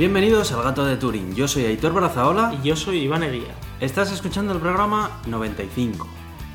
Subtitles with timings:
[0.00, 1.34] Bienvenidos al Gato de Turing.
[1.34, 2.54] Yo soy Aitor Brazaola.
[2.62, 3.54] Y yo soy Iván Eguía.
[3.80, 6.08] Estás escuchando el programa 95.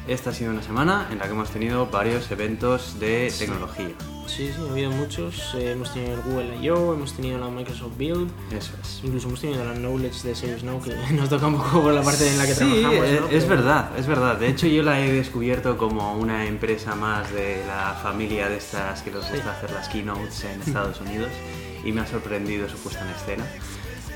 [0.07, 3.89] Esta ha sido una semana en la que hemos tenido varios eventos de tecnología.
[4.25, 5.53] Sí, sí, ha habido muchos.
[5.53, 8.31] Eh, hemos tenido el Google I.O., hemos tenido la Microsoft Build.
[8.51, 9.01] Eso es.
[9.03, 12.01] Incluso hemos tenido la Knowledge de Serious Now, que nos toca un poco por la
[12.01, 13.05] parte en la que Sí, trabajamos.
[13.05, 13.27] es, ¿no?
[13.27, 14.37] es Pero- verdad, es verdad.
[14.39, 19.03] De hecho, yo la he descubierto como una empresa más de la familia de estas
[19.03, 21.29] que les gusta hacer las keynotes en Estados Unidos
[21.85, 23.45] y me ha sorprendido su puesta en escena.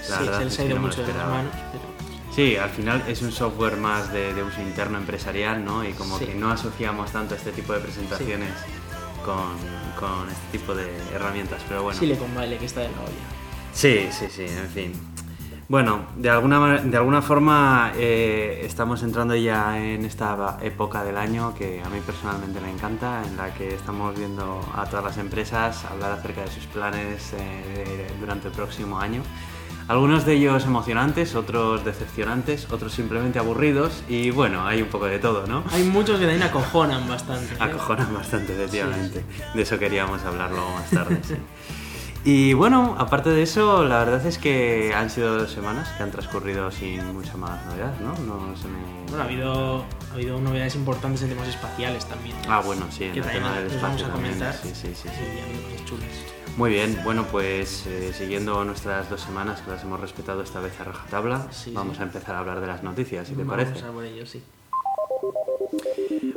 [0.10, 1.16] La Sí, verdad se es les que ha ido no me lo mucho de las
[1.16, 1.38] esperaba.
[1.38, 1.54] manos.
[1.72, 2.10] Pero...
[2.36, 5.84] Sí, al final es un software más de, de uso interno empresarial, ¿no?
[5.88, 6.26] Y como Sí.
[6.26, 8.50] que no asociamos tanto este tipo de presentaciones
[9.26, 9.58] con,
[10.00, 12.00] con este tipo de herramientas, pero bueno.
[12.00, 13.74] Silicon Valley, que está de la olla.
[13.74, 14.94] Sí, sí, sí, en fin.
[15.70, 21.54] Bueno, de alguna, de alguna forma eh, estamos entrando ya en esta época del año
[21.54, 25.86] que a mí personalmente me encanta, en la que estamos viendo a todas las empresas
[25.86, 29.22] hablar acerca de sus planes eh, durante el próximo año.
[29.88, 35.20] Algunos de ellos emocionantes, otros decepcionantes, otros simplemente aburridos y bueno, hay un poco de
[35.20, 35.64] todo, ¿no?
[35.72, 37.54] Hay muchos que también acojonan bastante.
[37.54, 37.58] ¿eh?
[37.60, 39.24] Acojonan bastante, efectivamente.
[39.54, 41.20] De eso queríamos hablar luego más tarde.
[41.22, 41.36] sí.
[42.26, 46.12] Y bueno, aparte de eso, la verdad es que han sido dos semanas que han
[46.12, 48.14] transcurrido sin mucha más novedad, ¿no?
[48.26, 48.78] No se me...
[49.08, 52.36] Bueno, ha habido, ha habido novedades importantes en temas espaciales también.
[52.50, 54.34] Ah, bueno, sí, en el tema del vamos espacio también.
[54.62, 55.86] Sí, sí, sí, sí.
[55.86, 56.04] chulas.
[56.58, 60.78] Muy bien, bueno, pues eh, siguiendo nuestras dos semanas que las hemos respetado esta vez
[60.82, 62.04] a rajatabla, Sí, vamos sí.
[62.04, 63.86] a empezar a hablar de las noticias, si te Vamos parece.
[63.86, 64.44] a por ello, sí.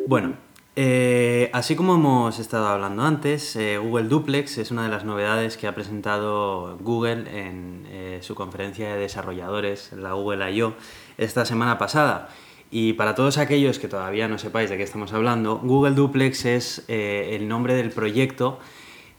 [0.06, 0.34] Bueno,
[0.75, 5.59] eh, así como hemos estado hablando antes, eh, Google Duplex es una de las novedades
[5.59, 10.75] que ha presentado Google en eh, su conferencia de desarrolladores, la Google I.O.,
[11.19, 12.31] esta semana pasada.
[12.70, 16.84] Y para todos aquellos que todavía no sepáis de qué estamos hablando, Google Duplex es
[16.89, 18.59] el nombre del proyecto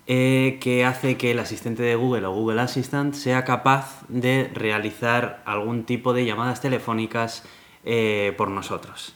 [0.07, 5.83] que hace que el asistente de Google o Google Assistant sea capaz de realizar algún
[5.83, 7.43] tipo de llamadas telefónicas
[8.37, 9.13] por nosotros.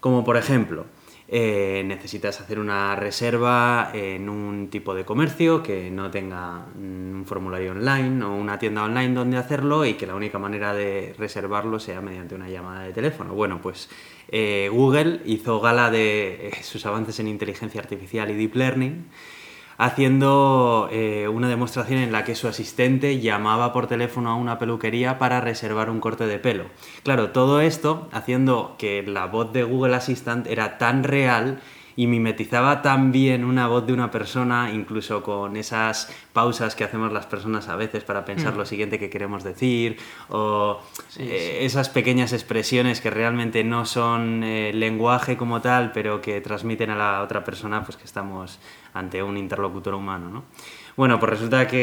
[0.00, 0.84] Como por ejemplo,
[1.32, 7.70] eh, necesitas hacer una reserva en un tipo de comercio que no tenga un formulario
[7.70, 12.00] online o una tienda online donde hacerlo y que la única manera de reservarlo sea
[12.00, 13.32] mediante una llamada de teléfono.
[13.32, 13.88] Bueno, pues
[14.28, 19.06] eh, Google hizo gala de eh, sus avances en inteligencia artificial y deep learning
[19.80, 25.18] haciendo eh, una demostración en la que su asistente llamaba por teléfono a una peluquería
[25.18, 26.64] para reservar un corte de pelo.
[27.02, 31.60] Claro, todo esto haciendo que la voz de Google Assistant era tan real
[31.96, 37.10] y mimetizaba tan bien una voz de una persona, incluso con esas pausas que hacemos
[37.10, 39.96] las personas a veces para pensar lo siguiente que queremos decir,
[40.28, 46.20] o Sí, eh, esas pequeñas expresiones que realmente no son eh, lenguaje como tal, pero
[46.20, 48.60] que transmiten a la otra persona pues que estamos
[48.94, 50.44] ante un interlocutor humano, ¿no?
[50.96, 51.78] Bueno, pues resulta que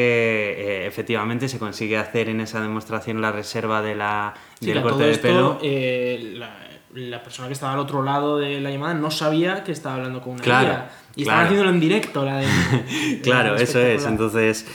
[0.58, 5.04] eh, efectivamente se consigue hacer en esa demostración la reserva de la, Sí, del corte
[5.04, 5.60] de esto, pelo.
[5.64, 6.56] eh, la,
[6.94, 10.22] la persona que estaba al otro lado de la llamada no sabía que estaba hablando
[10.22, 10.68] con una Claro.
[10.68, 10.86] Y claro.
[11.16, 12.48] estaban haciéndolo en directo, la de.
[13.24, 14.06] Claro, la eso es.
[14.06, 14.66] Entonces,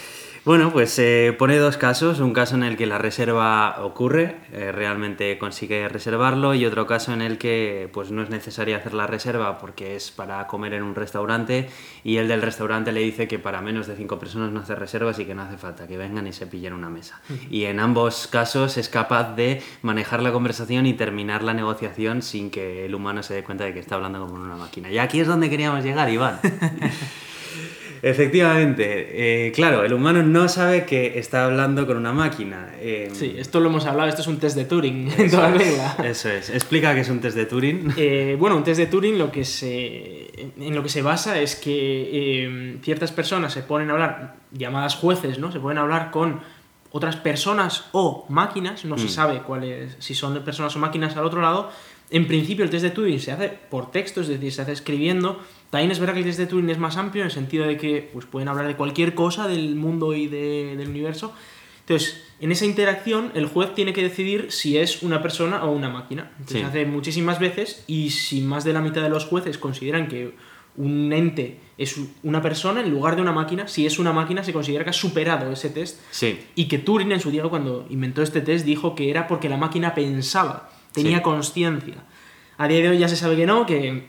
[0.45, 2.19] bueno, pues eh, pone dos casos.
[2.19, 7.13] Un caso en el que la reserva ocurre, eh, realmente consigue reservarlo, y otro caso
[7.13, 10.83] en el que pues no es necesaria hacer la reserva porque es para comer en
[10.83, 11.69] un restaurante
[12.03, 15.19] y el del restaurante le dice que para menos de cinco personas no hace reservas
[15.21, 17.21] y que no hace falta que vengan y se pillen una mesa.
[17.49, 22.51] Y en ambos casos es capaz de manejar la conversación y terminar la negociación sin
[22.51, 24.91] que el humano se dé cuenta de que está hablando como una máquina.
[24.91, 26.41] Y aquí es donde queríamos llegar, Iván.
[28.03, 32.71] Efectivamente, eh, claro, el humano no sabe que está hablando con una máquina.
[32.81, 35.97] eh, Sí, esto lo hemos hablado, esto es un test de Turing, en toda regla.
[36.05, 36.51] Eso es.
[36.51, 37.95] Explica qué es un test de Turing.
[37.97, 41.55] Eh, bueno, un test de Turing lo que se, en lo que se basa es
[41.55, 45.53] que eh, ciertas personas se ponen a hablar, llamadas jueces, ¿no?
[45.53, 46.41] Se pueden hablar con
[46.91, 51.41] otras personas o máquinas, no se sabe cuáles, si son personas o máquinas al otro
[51.41, 51.71] lado.
[52.13, 55.41] En principio el test de Turing se hace por texto, es decir, se hace escribiendo.
[55.71, 57.77] También es verdad que el test de Turing es más amplio en el sentido de
[57.79, 61.33] que pues, pueden hablar de cualquier cosa del mundo y de- del universo.
[61.81, 65.89] Entonces, en esa interacción, el juez tiene que decidir si es una persona o una
[65.89, 66.31] máquina.
[66.39, 66.59] Entonces, Sí.
[66.61, 70.35] se hace muchísimas veces y si más de la mitad de los jueces consideran que
[70.77, 74.53] un ente es una persona en lugar de una máquina, si es una máquina se
[74.53, 78.23] considera que ha superado ese test Sí, y que Turing en su día cuando inventó
[78.23, 81.23] este test dijo que era porque la máquina pensaba, tenía Sí.
[81.23, 81.95] consciencia.
[82.59, 84.05] A día de hoy ya se sabe que no, que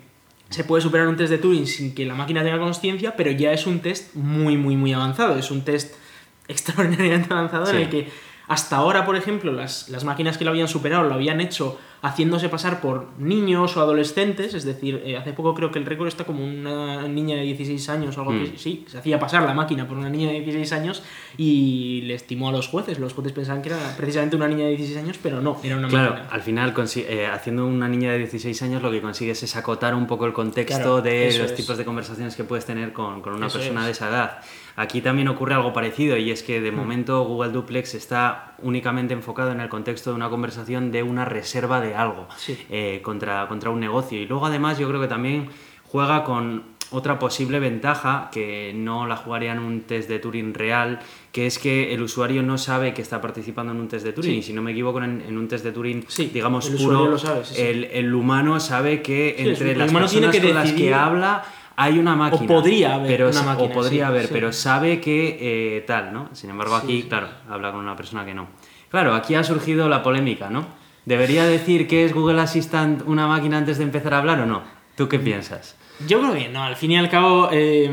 [0.49, 3.51] se puede superar un test de Turing sin que la máquina tenga consciencia, pero ya
[3.53, 5.37] es un test muy, muy, muy avanzado.
[5.37, 5.95] Es un test
[6.47, 7.75] extraordinariamente avanzado Sí.
[7.75, 8.09] en el que
[8.47, 12.49] hasta ahora, por ejemplo, las, las máquinas que lo habían superado lo habían hecho haciéndose
[12.49, 16.25] pasar por niños o adolescentes, es decir, eh, hace poco creo que el récord está
[16.25, 18.43] como una niña de 16 años o algo Mm.
[18.51, 21.01] que sí, se hacía pasar la máquina por una niña de 16 años
[21.37, 22.99] y le estimó a los jueces.
[22.99, 25.87] Los jueces pensaban que era precisamente una niña de 16 años, pero no, era una
[25.87, 26.29] Claro, máquina.
[26.29, 30.05] al final, eh, haciendo una niña de 16 años, lo que consigues es acotar un
[30.05, 31.55] poco el contexto Claro, de los es.
[31.55, 33.85] tipos de conversaciones que puedes tener con, con una Eso persona es.
[33.85, 34.39] de esa edad.
[34.75, 39.51] Aquí también ocurre algo parecido y es que de momento Google Duplex está únicamente enfocado
[39.51, 42.57] en el contexto de una conversación de una reserva de algo Sí.
[42.71, 44.19] eh, contra, contra un negocio.
[44.19, 45.49] Y luego además yo creo que también
[45.83, 50.99] juega con otra posible ventaja que no la jugaría en un test de Turing real,
[51.31, 54.31] que es que el usuario no sabe que está participando en un test de Turing.
[54.33, 54.37] Sí.
[54.39, 57.07] Y si no me equivoco, en, en un test de Turing, Sí, digamos, el puro,
[57.09, 57.59] lo sabe, sí.
[57.61, 61.43] El, el humano sabe que entre las personas que con las que habla
[61.75, 62.47] hay una máquina.
[62.47, 64.29] podría haber pero, una máquina, O podría sí, haber, sí.
[64.33, 66.29] pero sabe que eh, tal, ¿no?
[66.33, 67.07] Sin embargo, aquí, sí.
[67.09, 68.47] claro, habla con una persona que no.
[68.89, 70.65] Claro, aquí ha surgido la polémica, ¿no?
[71.05, 74.61] ¿Debería decir que es Google Assistant una máquina antes de empezar a hablar o no?
[74.95, 75.75] ¿Tú qué piensas?
[76.07, 77.89] Yo creo que no, al fin y al cabo, eh,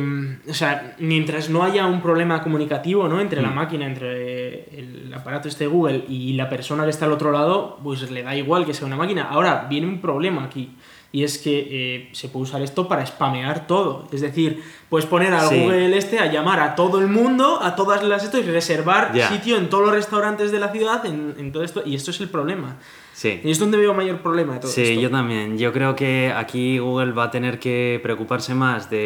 [0.48, 3.20] o sea, mientras no haya un problema comunicativo, ¿no?
[3.20, 3.44] Entre Mm.
[3.44, 7.30] la máquina, entre el aparato este de Google y la persona que está al otro
[7.30, 9.28] lado, pues le da igual que sea una máquina.
[9.30, 10.70] Ahora, viene un problema aquí.
[11.12, 14.06] Y es que eh, se puede usar esto para spamear todo.
[14.12, 15.60] Es decir, puedes poner al Sí.
[15.60, 19.28] Google este a llamar a todo el mundo, a todas las esto, y reservar Ya.
[19.28, 21.82] sitio en todos los restaurantes de la ciudad, en, en todo esto.
[21.84, 22.76] Y esto es el problema.
[23.20, 23.38] Sí.
[23.44, 25.00] Y es donde veo mayor problema de todo Sí, esto.
[25.02, 25.58] yo también.
[25.58, 28.98] Yo creo que aquí Google va a tener que preocuparse más de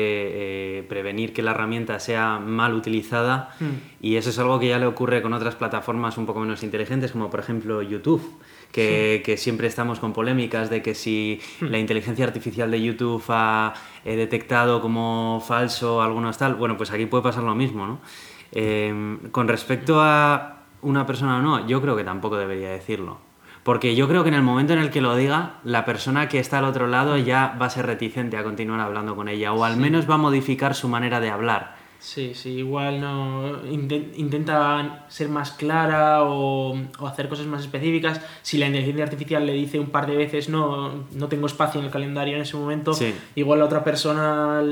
[0.79, 3.65] eh, prevenir que la herramienta sea mal utilizada Mm.
[4.03, 7.11] y eso es algo que ya le ocurre con otras plataformas un poco menos inteligentes,
[7.11, 8.23] como por ejemplo YouTube,
[8.71, 11.67] que, que siempre estamos con polémicas de que si Hmm.
[11.73, 13.75] la inteligencia artificial de YouTube ha
[14.05, 17.99] eh, detectado como falso algunos tal, bueno, pues aquí puede pasar lo mismo, ¿no?
[18.53, 23.19] Eh, con respecto a una persona o no, yo creo que tampoco debería decirlo.
[23.65, 26.39] Porque yo creo que en el momento en el que lo diga, la persona que
[26.39, 29.65] está al otro lado ya va a ser reticente a continuar hablando con ella, o
[29.65, 31.83] al menos va a modificar su manera de hablar.
[31.99, 38.21] Sí, sí, igual no inten- intenta ser más clara o, o hacer cosas más específicas.
[38.43, 41.87] Si la inteligencia artificial le dice un par de veces no, no tengo espacio en
[41.87, 43.15] el calendario en ese momento, Sí.
[43.37, 44.63] igual la otra persona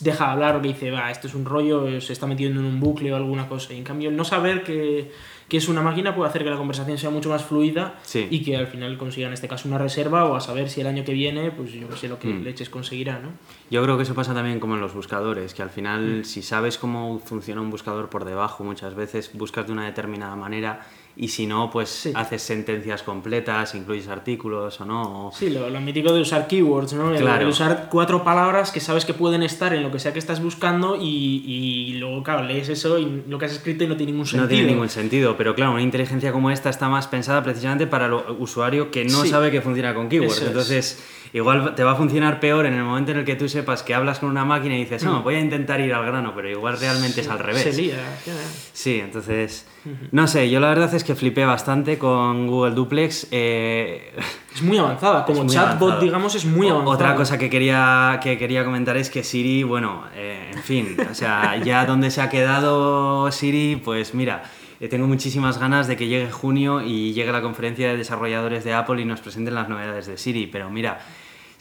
[0.00, 2.66] deja de hablar o le dice, va, esto es un rollo, se está metiendo en
[2.66, 3.72] un bucle o alguna cosa.
[3.72, 5.10] Y en cambio, no saber que,
[5.54, 8.26] que es una máquina puede hacer que la conversación sea mucho más fluida Sí.
[8.28, 10.88] y que al final consiga en este caso una reserva o a saber si el
[10.88, 12.42] año que viene, pues yo que sé lo que Mm.
[12.42, 13.28] leches conseguirá, ¿no?
[13.70, 16.24] Yo creo que eso pasa también como en los buscadores, que al final Mm.
[16.24, 20.80] si sabes cómo funciona un buscador por debajo, muchas veces buscas de una determinada manera
[21.16, 22.12] y si no, pues Sí.
[22.14, 25.28] haces sentencias completas, incluyes artículos o no.
[25.28, 27.12] o- Sí, lo, lo mítico de usar keywords, ¿no?
[27.14, 27.42] Claro.
[27.42, 30.42] el usar cuatro palabras que sabes que pueden estar en lo que sea que estás
[30.42, 34.12] buscando y, y luego, claro, lees eso y lo que has escrito y no tiene
[34.12, 34.42] ningún sentido.
[34.44, 38.06] No tiene ningún sentido, pero claro, una inteligencia como esta está más pensada precisamente para
[38.06, 39.28] el usuario que no Sí.
[39.28, 40.40] sabe que funciona con keywords.
[40.42, 41.04] Eso es.
[41.34, 43.92] Igual te va a funcionar peor en el momento en el que tú sepas que
[43.92, 45.22] hablas con una máquina y dices, no, Mm.
[45.24, 47.62] voy a intentar ir al grano, pero igual realmente es al revés.
[47.64, 48.32] Se lía, ya.
[48.72, 49.66] Sí, entonces,
[50.12, 53.26] no sé, yo la verdad es que flipé bastante con Google Duplex.
[53.32, 54.12] eh,
[54.54, 56.00] Es muy avanzada, como muy chatbot, avanzado.
[56.04, 56.94] digamos, es muy avanzada.
[56.94, 61.14] Otra cosa que quería, que quería comentar es que Siri, bueno, eh, en fin, o
[61.14, 64.44] sea, ya donde se ha quedado Siri, pues mira,
[64.78, 68.72] eh, tengo muchísimas ganas de que llegue junio y llegue la conferencia de desarrolladores de
[68.74, 71.00] Apple y nos presenten las novedades de Siri, pero mira,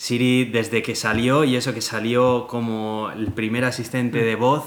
[0.03, 4.65] Siri desde que salió, y eso que salió como el primer asistente de voz,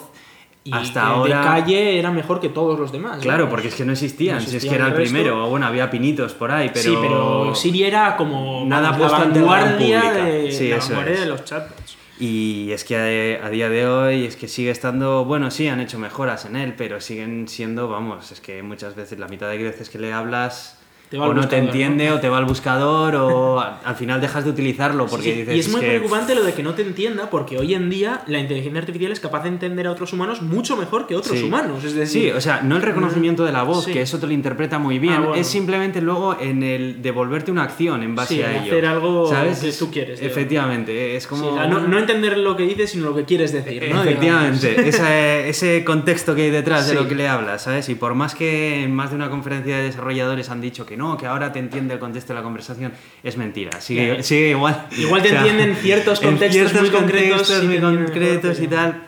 [0.65, 1.39] Y hasta que ahora...
[1.41, 3.19] de calle era mejor que todos los demás.
[3.21, 5.13] Claro, porque es que no existían, No si es que era el resto.
[5.13, 6.83] primero, o bueno, había pinitos por ahí, pero...
[6.91, 10.25] Sí, pero Siri era como Nada la puesto la vanguardia, pública.
[10.25, 11.21] de, Sí, la eso vanguardia es.
[11.21, 11.97] de los chatbots.
[12.19, 15.81] Y es que a, a día de hoy es que sigue estando, bueno, sí, han
[15.81, 19.59] hecho mejoras en él, pero siguen siendo, vamos, es que muchas veces, la mitad de
[19.59, 20.79] veces que le hablas,
[21.11, 24.45] Te va o no te entiende, o te va al buscador, o al final dejas
[24.45, 25.39] de utilizarlo porque Sí, sí.
[25.41, 25.55] dices...
[25.55, 28.41] y es muy preocupante lo de que no te entienda, porque hoy en día la
[28.41, 31.45] inteligencia artificial es capaz de entender a otros humanos mucho mejor que otros Sí.
[31.45, 31.85] humanos.
[31.85, 34.33] Es decir, Sí, o sea, no el reconocimiento de la voz, que eso te lo
[34.33, 35.35] interpreta muy bien, Ah, bueno.
[35.37, 38.73] es simplemente luego en el devolverte una acción en base a ello.
[38.73, 39.61] hacer algo ¿sabes?
[39.61, 40.21] que tú quieres.
[40.21, 41.57] Efectivamente, es como...
[41.69, 43.89] no, no entender lo que dices, sino lo que quieres decir.
[43.93, 44.03] ¿no?
[44.03, 47.89] Efectivamente, ese, ese contexto que hay detrás de lo que le hablas, ¿sabes?
[47.89, 51.17] Y por más que en más de una conferencia de desarrolladores han dicho que no,
[51.17, 53.81] que ahora te entiende el contexto de la conversación, es mentira.
[53.81, 54.87] Sigue, igual.
[54.97, 59.07] Igual te entienden ciertos en contextos muy concretos, contextos muy y tal.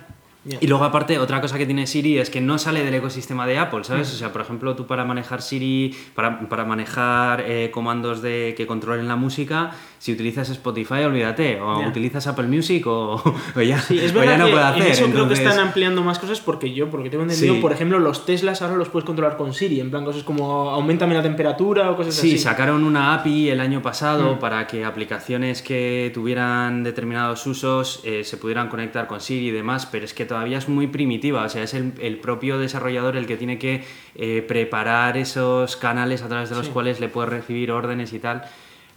[0.60, 3.58] Y luego aparte, otra cosa que tiene Siri es que no sale del ecosistema de
[3.58, 4.12] Apple, ¿sabes?
[4.12, 8.66] O sea, por ejemplo, tú para manejar Siri, para, para manejar eh, comandos de que
[8.66, 13.14] controlen la música, si utilizas Spotify, olvídate, o utilizas Apple Music o,
[13.56, 14.82] o ya, Sí, es o ya verdad no puede hacer.
[14.82, 17.60] en eso creo que están ampliando más cosas porque yo, porque tengo entendido, Sí.
[17.60, 21.14] por ejemplo, los Teslas ahora los puedes controlar con Siri, en plan cosas como aumentame
[21.14, 22.38] la temperatura o cosas Sí, así.
[22.38, 24.38] sacaron una API el año pasado Mm.
[24.38, 29.86] para que aplicaciones que tuvieran determinados usos eh, se pudieran conectar con Siri y demás,
[29.86, 33.26] pero es que todavía es muy primitiva, o sea, es el, el propio desarrollador el
[33.26, 36.72] que tiene que eh, preparar esos canales a través de los Sí.
[36.72, 38.42] cuales le puede recibir órdenes y tal.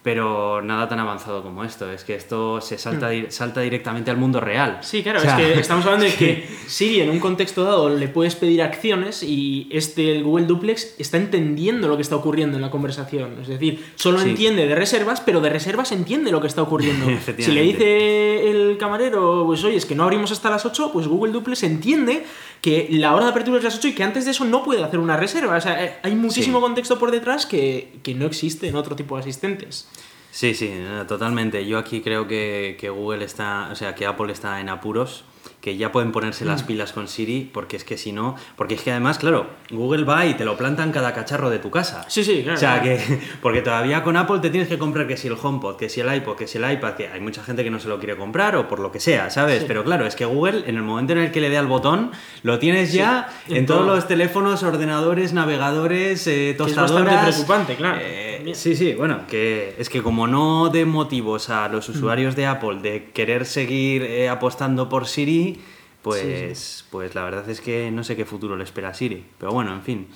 [0.03, 4.17] Pero nada tan avanzado como esto, es que esto se salta, di- salta directamente al
[4.17, 4.79] mundo real.
[4.81, 7.87] Sí, claro, O sea, es que estamos hablando de que Siri en un contexto dado
[7.89, 12.55] le puedes pedir acciones y este, el Google Duplex, está entendiendo lo que está ocurriendo
[12.57, 13.37] en la conversación.
[13.43, 14.29] Es decir, solo Sí.
[14.31, 17.05] entiende de reservas, pero de reservas entiende lo que está ocurriendo.
[17.37, 21.07] Si le dice el camarero, pues oye, es que no abrimos hasta las 8, pues
[21.07, 22.25] Google Duplex entiende
[22.61, 24.83] que la hora de apertura es las 8 y que antes de eso no puede
[24.83, 25.57] hacer una reserva.
[25.57, 26.61] O sea, eh, hay muchísimo Sí.
[26.63, 29.87] contexto por detrás que, que no existe en otro tipo de asistentes.
[30.31, 31.65] Sí, sí, no, totalmente.
[31.65, 35.25] Yo aquí creo que, que Google está, o sea, que Apple está en apuros,
[35.61, 36.47] que ya pueden ponerse Mm.
[36.47, 40.03] las pilas con Siri, porque es que si no, porque es que además, claro, Google
[40.05, 42.03] va y te lo planta en cada cacharro de tu casa.
[42.07, 42.57] Sí, sí, claro.
[42.57, 42.97] O sea, claro.
[43.07, 46.01] que, porque todavía con Apple te tienes que comprar que si el HomePod, que si
[46.01, 48.17] el iPod, que si el iPad, que hay mucha gente que no se lo quiere
[48.17, 49.59] comprar o por lo que sea, ¿sabes?
[49.59, 49.65] Sí.
[49.67, 52.11] Pero claro, es que Google, en el momento en el que le dé al botón,
[52.43, 53.95] lo tienes Sí, ya en en todos todo.
[53.95, 56.91] los teléfonos, ordenadores, navegadores, eh, es tostadoras.
[57.05, 57.99] bastante preocupante, claro.
[58.01, 61.91] Eh, sí, sí, bueno, que es que como no de motivos a los Mm.
[61.91, 65.59] usuarios de Apple de querer seguir eh, apostando por Siri,
[66.01, 69.25] pues, pues la verdad es que no sé qué futuro le espera a Siri.
[69.37, 70.07] Pero bueno, en fin.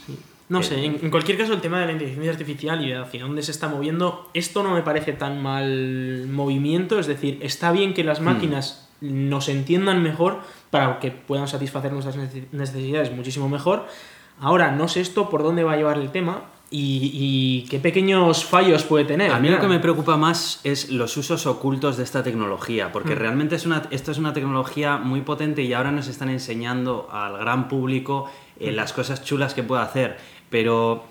[0.48, 3.24] No Eh, sé, en, en cualquier caso el tema de la inteligencia artificial y hacia
[3.24, 7.94] dónde se está moviendo, esto no me parece tan mal movimiento, es decir, está bien
[7.94, 8.08] que Hmm.
[8.08, 10.40] las máquinas nos entiendan mejor
[10.70, 13.88] para que puedan satisfacer nuestras nece- necesidades muchísimo mejor.
[14.40, 18.44] Ahora, no sé esto por dónde va a llevar el tema y, y qué pequeños
[18.44, 19.32] fallos puede tener.
[19.32, 23.16] A mí lo que me preocupa más es los usos ocultos de esta tecnología, porque
[23.16, 23.20] Mm.
[23.20, 27.38] realmente es una, esto es una tecnología muy potente y ahora nos están enseñando al
[27.38, 28.30] gran público
[28.60, 28.76] eh, Mm.
[28.76, 30.18] las cosas chulas que puede hacer,
[30.50, 31.04] pero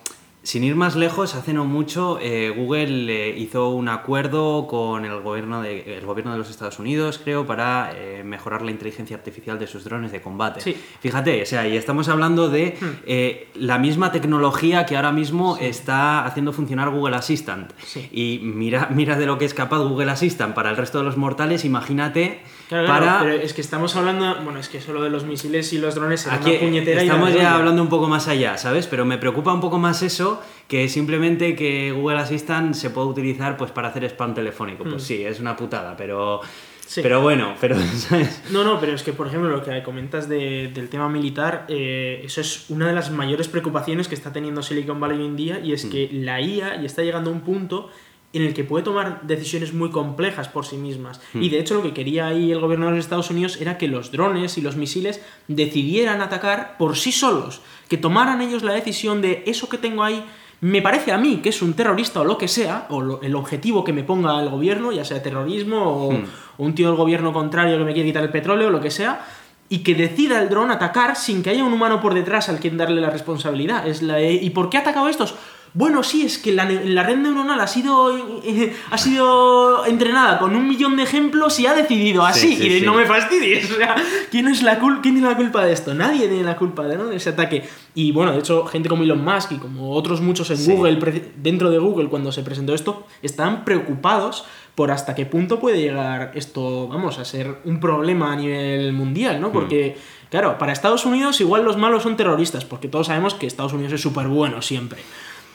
[0.44, 5.20] sin ir más lejos, hace no mucho eh, Google eh, hizo un acuerdo con el
[5.22, 9.58] gobierno, de, el gobierno de los Estados Unidos, creo, para eh, mejorar la inteligencia artificial
[9.58, 10.60] de sus drones de combate.
[10.60, 10.76] Sí.
[11.00, 12.86] Fíjate, o sea, y estamos hablando de Hmm.
[13.06, 17.72] eh, la misma tecnología que ahora mismo está haciendo funcionar Google Assistant.
[17.84, 18.08] Sí.
[18.12, 21.16] Y mira, mira de lo que es capaz Google Assistant para el resto de los
[21.16, 22.42] mortales, imagínate
[22.82, 23.18] Claro, claro, para...
[23.20, 25.94] pero es que estamos hablando, bueno, es que eso lo de los misiles y los
[25.94, 28.86] drones Aquí una puñetera estamos ya hablando un poco más allá, ¿sabes?
[28.86, 33.56] Pero me preocupa un poco más eso que simplemente que Google Assistant se pueda utilizar
[33.56, 34.82] pues para hacer spam telefónico.
[34.84, 35.06] Pues Mm.
[35.06, 36.40] sí, es una putada, pero...
[36.86, 37.00] Sí.
[37.02, 38.42] Pero bueno, pero ¿sabes?
[38.50, 42.20] No, no, pero es que, por ejemplo, lo que comentas de- del tema militar, eh,
[42.24, 45.60] eso es una de las mayores preocupaciones que está teniendo Silicon Valley hoy en día,
[45.60, 47.88] y es que la IA ya está llegando a un punto
[48.34, 51.20] en el que puede tomar decisiones muy complejas por sí mismas.
[51.34, 53.88] Y de hecho lo que quería ahí el gobierno de los Estados Unidos era que
[53.88, 59.22] los drones y los misiles decidieran atacar por sí solos, que tomaran ellos la decisión
[59.22, 60.24] de eso que tengo ahí
[60.60, 63.34] me parece a mí que es un terrorista o lo que sea, o lo- el
[63.36, 66.24] objetivo que me ponga el gobierno, ya sea terrorismo o, Hmm.
[66.58, 68.90] o un tío del gobierno contrario que me quiere quitar el petróleo o lo que
[68.90, 69.24] sea,
[69.68, 72.76] y que decida el dron atacar sin que haya un humano por detrás al quien
[72.78, 73.86] darle la responsabilidad.
[73.86, 75.34] Es la de, ¿Y por qué ha atacado a estos?
[75.76, 80.54] Bueno, sí, es que la, la red neuronal ha sido, eh, ha sido entrenada con
[80.54, 82.50] un millón de ejemplos y ha decidido así.
[82.50, 82.86] Sí, sí, y de, sí.
[82.86, 83.68] no me fastidies.
[83.72, 83.96] O sea,
[84.30, 85.92] ¿quién, es la cul- ¿quién tiene la culpa de esto?
[85.92, 87.06] Nadie tiene la culpa de, ¿no?
[87.06, 87.64] de ese ataque.
[87.94, 90.64] Y bueno, de hecho, gente como Elon Musk y como otros muchos en.
[90.64, 94.44] Google, dentro de Google, cuando se presentó esto, estaban preocupados
[94.76, 99.40] por hasta qué punto puede llegar esto, vamos, a ser un problema a nivel mundial,
[99.40, 99.50] ¿no?
[99.52, 99.96] Porque,
[100.30, 103.92] claro, para Estados Unidos igual los malos son terroristas, porque todos sabemos que Estados Unidos
[103.94, 105.00] es súper bueno siempre.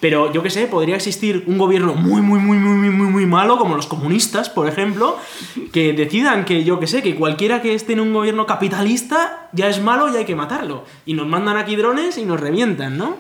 [0.02, 3.58] Pero yo qué sé, podría existir un gobierno muy, muy, muy, muy, muy, muy, malo,
[3.58, 5.18] como los comunistas, por ejemplo,
[5.74, 9.68] que decidan que, yo qué sé, que cualquiera que esté en un gobierno capitalista ya
[9.68, 10.86] es malo y hay que matarlo.
[11.06, 13.18] Y nos mandan aquí drones y nos revientan, ¿no?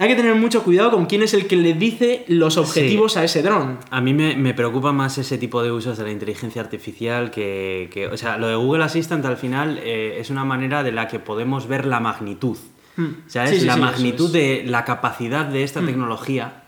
[0.00, 3.24] Hay que tener mucho cuidado con quién es el que le dice los objetivos a
[3.24, 3.78] ese dron.
[3.90, 7.90] A mí me, me preocupa más ese tipo de usos de la inteligencia artificial que,
[7.92, 11.08] que- o sea, lo de Google Assistant al final eh, es una manera de la
[11.08, 12.56] que podemos ver la magnitud,
[13.26, 13.50] ¿sabes?
[13.50, 16.64] Sí, sí, la sí, magnitud de la capacidad de esta tecnología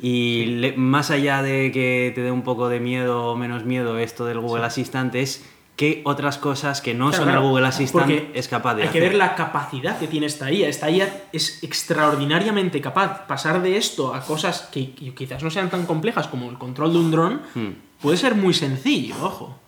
[0.00, 3.98] y le- más allá de que te dé un poco de miedo o menos miedo
[3.98, 5.44] esto del Google Assistant es
[5.76, 9.02] qué otras cosas que no Claro, son el Google Assistant es capaz de Hay hacer.
[9.02, 10.68] que ver la capacidad que tiene esta IA.
[10.68, 13.26] Esta IA es extraordinariamente capaz.
[13.26, 16.92] Pasar de esto a cosas que que quizás no sean tan complejas como el control
[16.94, 17.72] de un dron Hmm.
[18.00, 19.58] puede ser muy sencillo, ojo.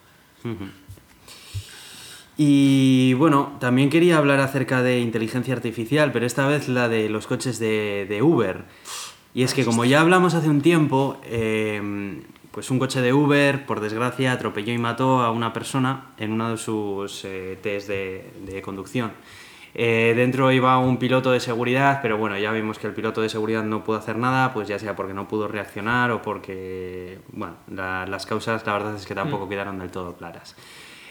[2.41, 7.27] Y bueno, también quería hablar acerca de inteligencia artificial, pero esta vez la de los
[7.27, 8.63] coches de, de Uber.
[9.35, 13.67] Y es que como ya hablamos hace un tiempo, eh, pues un coche de Uber,
[13.67, 18.31] por desgracia, atropelló y mató a una persona en uno de sus eh, test de,
[18.47, 19.11] de conducción.
[19.75, 23.29] Eh, dentro iba un piloto de seguridad, pero bueno, ya vimos que el piloto de
[23.29, 27.57] seguridad no pudo hacer nada, pues ya sea porque no pudo reaccionar o porque, bueno,
[27.69, 30.55] la- las causas la verdad es que tampoco quedaron del todo claras.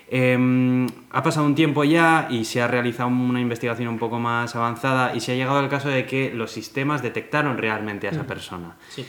[0.10, 4.56] Eh, ha pasado un tiempo ya y se ha realizado una investigación un poco más
[4.56, 8.26] avanzada y se ha llegado al caso de que los sistemas detectaron realmente a esa
[8.26, 8.78] persona.
[8.90, 9.06] Sí.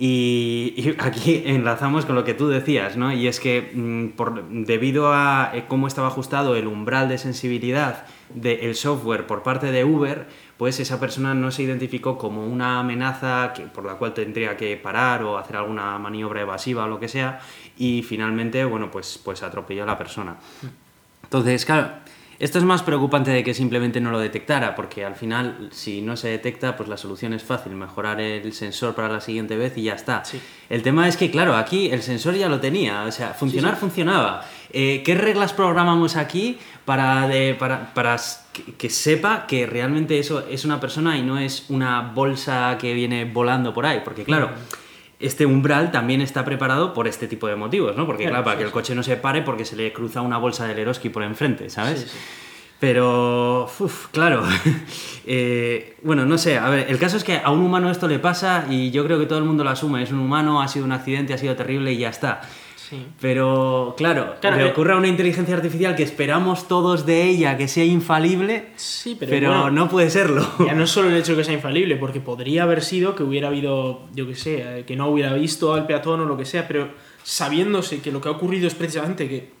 [0.00, 3.12] Y, y aquí enlazamos con lo que tú decías, ¿no?
[3.12, 8.06] Y es que mm, por, debido a eh, cómo estaba ajustado el umbral de sensibilidad
[8.32, 13.52] del software por parte de Uber, pues esa persona no se identificó como una amenaza
[13.54, 17.08] que, por la cual tendría que parar o hacer alguna maniobra evasiva o lo que
[17.08, 17.40] sea,
[17.78, 20.36] y finalmente, bueno, pues, pues atropelló a la persona.
[21.22, 21.90] Entonces, claro,
[22.38, 26.16] esto es más preocupante de que simplemente no lo detectara, porque al final, si no
[26.16, 29.82] se detecta, pues la solución es fácil, mejorar el sensor para la siguiente vez y
[29.84, 30.24] ya está.
[30.24, 30.40] Sí.
[30.70, 34.44] El tema es que, claro, aquí el sensor ya lo tenía, o sea, funcionar funcionaba.
[34.72, 38.16] Eh, ¿Qué reglas programamos aquí para, de- para, para
[38.76, 43.24] que sepa que realmente eso es una persona y no es una bolsa que viene
[43.24, 44.00] volando por ahí?
[44.04, 44.50] Porque, claro.
[45.20, 48.06] Este umbral también está preparado por este tipo de motivos, ¿no?
[48.06, 50.20] Porque, Claro, claro, para sí, que el coche no se pare porque se le cruza
[50.20, 52.02] una bolsa de Leroski por enfrente, ¿sabes?
[52.02, 52.18] Sí, sí.
[52.80, 54.42] Pero, uf, claro.
[55.30, 58.18] Eh, bueno, no sé, a ver, el caso es que a un humano esto le
[58.18, 60.02] pasa y yo creo que todo el mundo lo asume.
[60.02, 62.40] Es un humano, ha sido un accidente, ha sido terrible y ya está.
[62.88, 63.06] Sí.
[63.20, 64.70] Pero, claro, Claro, le eh.
[64.70, 69.30] ocurre a una inteligencia artificial que esperamos todos de ella que sea infalible, Sí, pero,
[69.30, 70.46] pero, bueno, no puede serlo.
[70.66, 73.22] Ya no es solo el hecho de que sea infalible, porque podría haber sido que
[73.22, 76.44] hubiera habido, yo que sé, eh, que no hubiera visto al peatón o lo que
[76.44, 76.88] sea, pero
[77.22, 79.52] sabiéndose que lo que ha ocurrido es precisamente que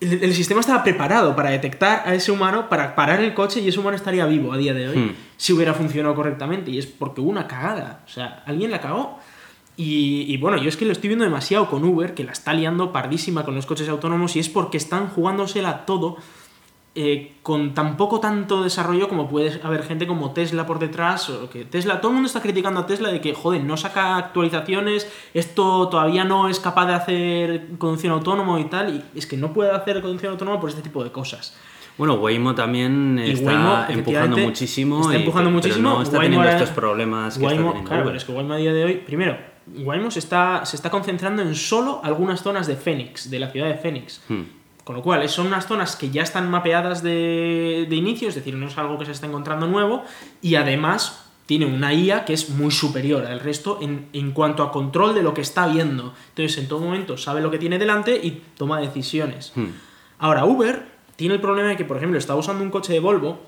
[0.00, 3.68] el, el sistema estaba preparado para detectar a ese humano, para parar el coche y
[3.68, 5.14] ese humano estaría vivo a día de hoy Hmm.
[5.36, 6.70] si hubiera funcionado correctamente.
[6.70, 8.00] Y es porque hubo una cagada.
[8.06, 9.20] O sea, alguien la cagó.
[9.82, 12.52] Y, y bueno, yo es que lo estoy viendo demasiado con Uber, que la está
[12.52, 16.16] liando pardísima con los coches autónomos, y es porque están jugándosela todo
[16.94, 21.48] eh, con tan poco tanto desarrollo como puede haber gente como Tesla por detrás, o
[21.48, 25.10] que Tesla, todo el mundo está criticando a Tesla de que, joder, no saca actualizaciones,
[25.32, 29.52] esto todavía no es capaz de hacer conducción autónoma y tal, y es que no
[29.54, 31.56] puede hacer conducción autónoma por este tipo de cosas.
[31.96, 35.00] Bueno, Waymo también Y está Waymo, empujando muchísimo.
[35.02, 38.02] está y- empujando pero muchísimo, no está Waymo teniendo estos problemas que está teniendo claro,
[38.02, 38.04] Uber.
[38.06, 39.36] pero es que Waymo a día de hoy, primero,
[39.78, 43.68] Waymo se está, se está concentrando en solo algunas zonas de Phoenix, de la ciudad
[43.68, 44.20] de Phoenix.
[44.28, 44.42] Hmm.
[44.84, 48.54] Con lo cual, son unas zonas que ya están mapeadas de, de inicio, es decir,
[48.54, 50.02] no es algo que se está encontrando nuevo,
[50.42, 54.72] y además tiene una IA que es muy superior al resto en, en cuanto a
[54.72, 56.14] control de lo que está viendo.
[56.30, 59.52] Entonces, en todo momento sabe lo que tiene delante y toma decisiones.
[59.54, 59.66] Hmm.
[60.18, 63.40] Ahora, Uber tiene el problema de que, por ejemplo, está usando un coche de Volvo,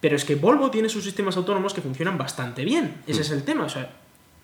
[0.00, 3.02] pero es que Volvo tiene sus sistemas autónomos que funcionan bastante bien.
[3.06, 3.90] Ese es el tema, o sea,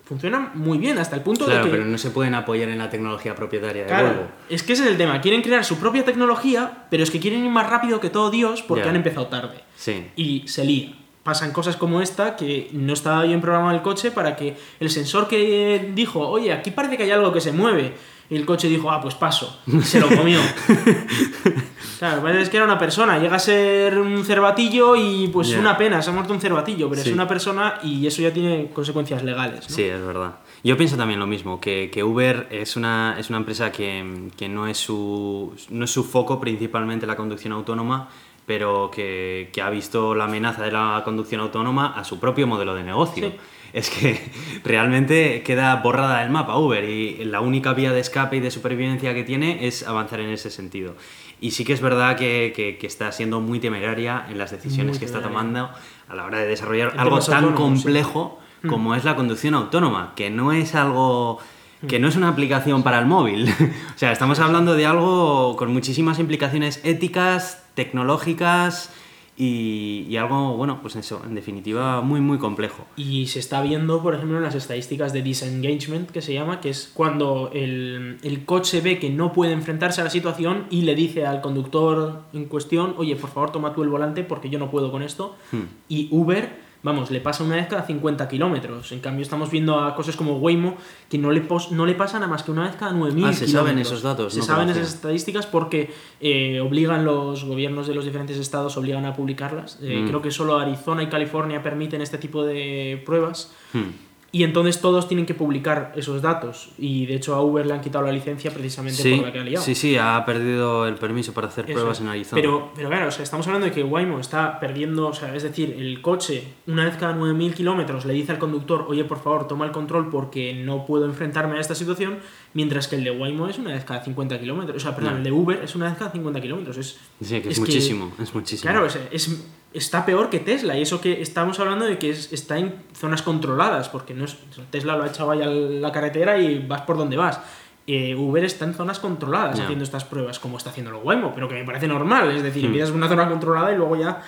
[0.05, 1.77] funcionan muy bien hasta el punto Claro, de que...
[1.77, 4.23] pero no se pueden apoyar en la tecnología propietaria de Claro, Volvo.
[4.49, 5.21] es que ese es el tema.
[5.21, 8.63] Quieren crear su propia tecnología, pero es que quieren ir más rápido que todo Dios
[8.63, 9.61] porque han empezado tarde.
[9.77, 10.07] Sí.
[10.17, 10.95] Y se lía.
[11.23, 15.27] Pasan cosas como esta que no estaba bien programado el coche para que el sensor
[15.27, 17.95] que dijo, oye, aquí parece que hay algo que se mueve.
[18.31, 19.61] Y el coche dijo, ah, pues paso.
[19.83, 20.41] Se lo comió.
[21.99, 23.19] claro, parece es que era una persona.
[23.19, 27.03] Llega a ser un cervatillo y pues una pena, se ha muerto un cervatillo, pero
[27.03, 27.09] Sí.
[27.11, 29.69] es una persona y eso ya tiene consecuencias legales.
[29.69, 29.75] ¿no?
[29.77, 30.37] Sí, es verdad.
[30.63, 34.49] Yo pienso también lo mismo, que, que Uber es una, es una empresa que, que
[34.49, 38.09] no, es su, no es su foco principalmente la conducción autónoma,
[38.47, 42.75] pero que, que ha visto la amenaza de la conducción autónoma a su propio modelo
[42.75, 43.29] de negocio.
[43.29, 43.37] Sí.
[43.75, 44.19] Es que
[44.65, 49.13] realmente queda borrada del mapa Uber y la única vía de escape y de supervivencia
[49.13, 50.95] que tiene es avanzar en ese sentido.
[51.41, 54.99] Y sí que es verdad que, que- que está siendo muy temeraria en las decisiones
[54.99, 55.69] que está tomando
[56.09, 57.55] a la hora de desarrollar algo tan sí.
[57.55, 58.69] complejo Mm.
[58.69, 61.39] como es la conducción autónoma, que no es algo
[61.87, 63.47] que no es una aplicación para el móvil.
[63.95, 68.91] o sea, estamos hablando de algo con muchísimas implicaciones éticas, tecnológicas
[69.37, 72.87] y, y algo, bueno, pues eso, en definitiva, muy, muy complejo.
[72.97, 76.71] Y se está viendo, por ejemplo, en las estadísticas de disengagement, que se llama, que
[76.71, 80.95] es cuando el, el coche ve que no puede enfrentarse a la situación y le
[80.95, 84.71] dice al conductor en cuestión, oye, por favor, toma tú el volante porque yo no
[84.71, 85.37] puedo con esto.
[85.51, 85.63] Hmm.
[85.89, 88.93] Y Uber, vamos, le pasa una vez cada 50 kilómetros.
[88.93, 90.77] En cambio, estamos viendo a cosas como Waymo
[91.11, 93.33] que no le, pos- no le pasa nada más que una vez cada 9.000 Ah,
[93.33, 94.83] se saben esos datos, Se no saben conocía.
[94.83, 99.79] esas estadísticas porque eh, obligan los gobiernos de los diferentes estados obligan a publicarlas.
[99.83, 100.09] Eh, Mm.
[100.09, 103.53] Creo que solo Arizona y California permiten este tipo de pruebas.
[103.73, 103.91] Hmm.
[104.35, 106.71] Y entonces todos tienen que publicar esos datos.
[106.77, 109.39] Y de hecho a Uber le han quitado la licencia precisamente Sí, por la que
[109.39, 109.65] ha liado.
[109.65, 112.43] sí, sí, ha perdido el permiso para hacer Eso pruebas en Arizona.
[112.43, 115.45] Pero, pero claro, o sea, estamos hablando de que Waymo está perdiendo, o sea, es
[115.45, 119.47] decir, el coche, una vez cada 9.000 kilómetros, le dice al conductor, oye, por favor,
[119.47, 122.19] toma el control porque no puedo enfrentarme a esta situación,
[122.55, 124.77] mientras que el de Waymo es una vez cada 50 kilómetros.
[124.77, 125.19] O sea, perdón, No.
[125.19, 126.77] el de Uber es una vez cada 50 kilómetros.
[126.77, 128.69] Es, sí, que es, es que- muchísimo, es muchísimo.
[128.73, 129.45] Claro, o sea, es,
[129.75, 130.79] está peor que Tesla.
[130.79, 134.37] Y eso que estamos hablando de que es- está en zonas controladas, porque no es,
[134.71, 137.41] Tesla lo ha echado ahí a la carretera y vas por donde vas.
[137.87, 141.49] Eh, Uber está en zonas controladas haciendo estas pruebas, como está haciendo lo Waymo, pero
[141.49, 142.31] que me parece normal.
[142.31, 142.67] Es decir, Hmm.
[142.67, 144.23] empiezas en una zona controlada y luego ya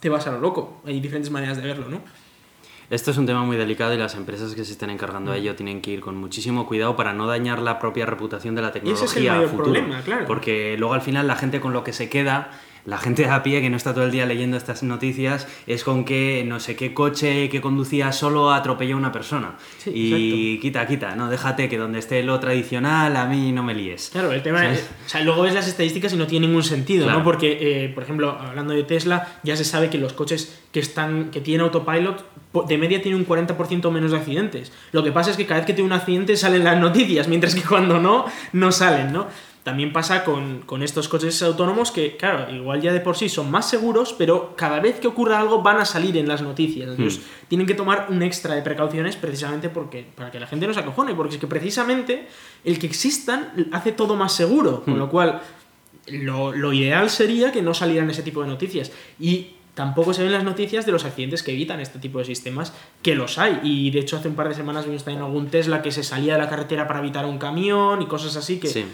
[0.00, 0.80] te vas a lo loco.
[0.86, 2.00] Hay diferentes maneras de verlo, ¿no?
[2.88, 5.34] Esto es un tema muy delicado y las empresas que se estén encargando Mm.
[5.34, 8.62] a ello tienen que ir con muchísimo cuidado para no dañar la propia reputación de
[8.62, 9.64] la ese tecnología es el mayor futuro.
[9.64, 10.24] problema, claro.
[10.26, 12.50] Porque luego al final la gente con lo que se queda,
[12.86, 15.84] la gente de a pie que no está todo el día leyendo estas noticias, es
[15.84, 19.56] con que no sé qué coche que conducía solo atropelló a una persona.
[19.78, 23.74] Sí, y quita, quita, no, déjate que donde esté lo tradicional, a mí no me
[23.74, 24.10] líes.
[24.12, 24.78] Claro, el tema ¿Sabes?
[24.78, 24.90] es.
[25.06, 27.18] O sea, luego ves las estadísticas y no tiene ningún sentido, Claro.
[27.18, 27.24] ¿no?
[27.24, 31.30] Porque, eh, por ejemplo, hablando de Tesla, ya se sabe que los coches que están
[31.30, 32.24] que tienen autopilot
[32.68, 34.72] de media tienen un 40% menos de accidentes.
[34.92, 37.54] Lo que pasa es que cada vez que tiene un accidente salen las noticias, mientras
[37.54, 39.26] que cuando no, no salen, ¿no?
[39.66, 43.50] También pasa con, con estos coches autónomos que, claro, igual ya de por sí son
[43.50, 46.88] más seguros, pero cada vez que ocurra algo van a salir en las noticias.
[46.88, 50.72] Entonces, tienen que tomar un extra de precauciones precisamente porque, para que la gente no
[50.72, 52.28] se acojone, porque es que precisamente
[52.62, 55.42] el que existan hace todo más seguro, con lo cual
[56.06, 58.92] lo, lo ideal sería que no salieran ese tipo de noticias.
[59.18, 62.72] Y tampoco se ven las noticias de los accidentes que evitan este tipo de sistemas,
[63.02, 63.58] que los hay.
[63.64, 66.34] Y de hecho hace un par de semanas vimos también algún Tesla que se salía
[66.34, 68.68] de la carretera para evitar un camión y cosas así que...
[68.68, 68.84] Sí.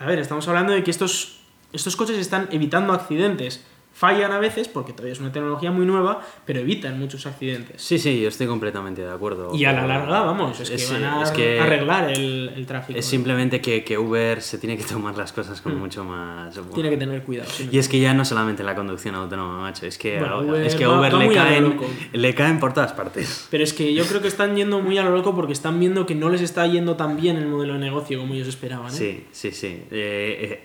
[0.00, 1.40] A ver, estamos hablando de que estos,
[1.74, 3.62] estos coches están evitando accidentes.
[4.00, 7.82] Fallan a veces, porque todavía es una tecnología muy nueva, pero evitan muchos accidentes.
[7.82, 9.54] Sí, sí, yo estoy completamente de acuerdo.
[9.54, 12.98] Y a la larga, vamos, es, que van a es que arreglar el, el tráfico.
[12.98, 16.56] Es simplemente que, que Uber se tiene que tomar las cosas con mucho más...
[16.56, 16.72] Mm.
[16.72, 17.50] Tiene que tener cuidado.
[17.50, 17.68] sí.
[17.70, 20.62] Y es que ya no solamente la conducción autónoma, macho, es que Bueno, a, Uber
[20.66, 21.76] es que va- Uber va le, caen,
[22.14, 23.48] le caen por todas partes.
[23.50, 26.06] Pero es que yo creo que están yendo muy a lo loco porque están viendo
[26.06, 28.90] que no les está yendo tan bien el modelo de negocio como ellos esperaban.
[28.94, 28.96] ¿eh?
[28.96, 29.82] Sí, sí, sí.
[29.90, 30.62] Eh,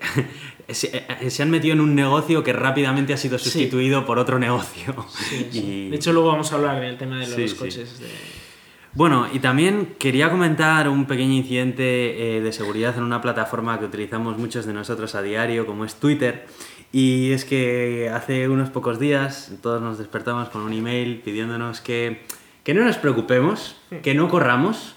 [0.67, 4.39] eh, se, se han metido en un negocio que rápidamente ha sido sustituido por otro
[4.39, 4.93] negocio.
[5.29, 5.49] Sí.
[5.53, 7.55] Y- De hecho, luego vamos a hablar del tema de los Sí, sí.
[7.55, 7.99] coches.
[7.99, 8.07] de-
[8.93, 13.85] Bueno, y también quería comentar un pequeño incidente eh, de seguridad en una plataforma que
[13.85, 16.47] utilizamos muchos de nosotros a diario, como es Twitter.
[16.93, 22.21] Y es que hace unos pocos días todos nos despertamos con un email pidiéndonos que,
[22.63, 24.94] que no nos preocupemos, que no corramos,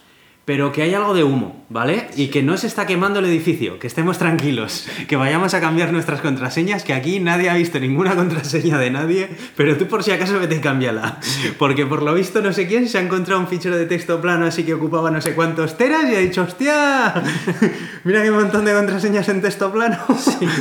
[0.48, 2.06] pero que hay algo de humo, ¿vale?
[2.16, 5.92] Y que no se está quemando el edificio, que estemos tranquilos, que vayamos a cambiar
[5.92, 10.10] nuestras contraseñas, que aquí nadie ha visto ninguna contraseña de nadie, pero tú por si
[10.10, 11.20] acaso vete y cámbiala.
[11.58, 14.46] Porque por lo visto no sé quién se ha encontrado un fichero de texto plano
[14.46, 17.12] así que ocupaba no sé cuántos teras y ha dicho, hostia,
[18.04, 19.98] mira qué montón de contraseñas en texto plano.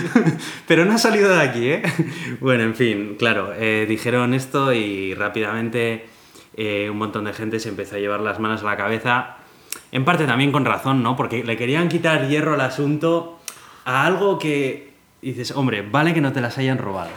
[0.67, 1.83] pero no ha salido de aquí, ¿eh?
[2.41, 6.07] Bueno, en fin, claro, eh, dijeron esto y rápidamente
[6.57, 9.37] eh, un montón de gente se empezó a llevar las manos a la cabeza.
[9.91, 11.15] En parte también con razón, ¿no?
[11.15, 13.39] Porque le querían quitar hierro al asunto
[13.85, 17.11] a algo que dices, hombre, vale que no te las hayan robado.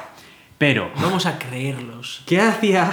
[0.58, 2.22] Pero, Vamos a creerlos.
[2.26, 2.92] ¿qué hacía?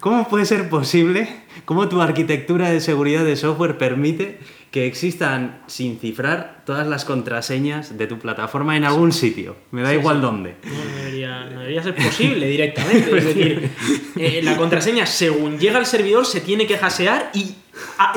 [0.00, 1.28] ¿Cómo puede ser posible?
[1.64, 4.38] ¿Cómo tu arquitectura de seguridad de software permite
[4.70, 9.56] que existan sin cifrar todas las contraseñas de tu plataforma en algún sitio?
[9.70, 10.22] Me da Sí, igual sí.
[10.22, 10.54] dónde.
[10.64, 13.10] No debería, no debería ser posible directamente.
[13.18, 13.70] Es decir,
[14.16, 17.54] eh, la contraseña, según llega al servidor, se tiene que hasear y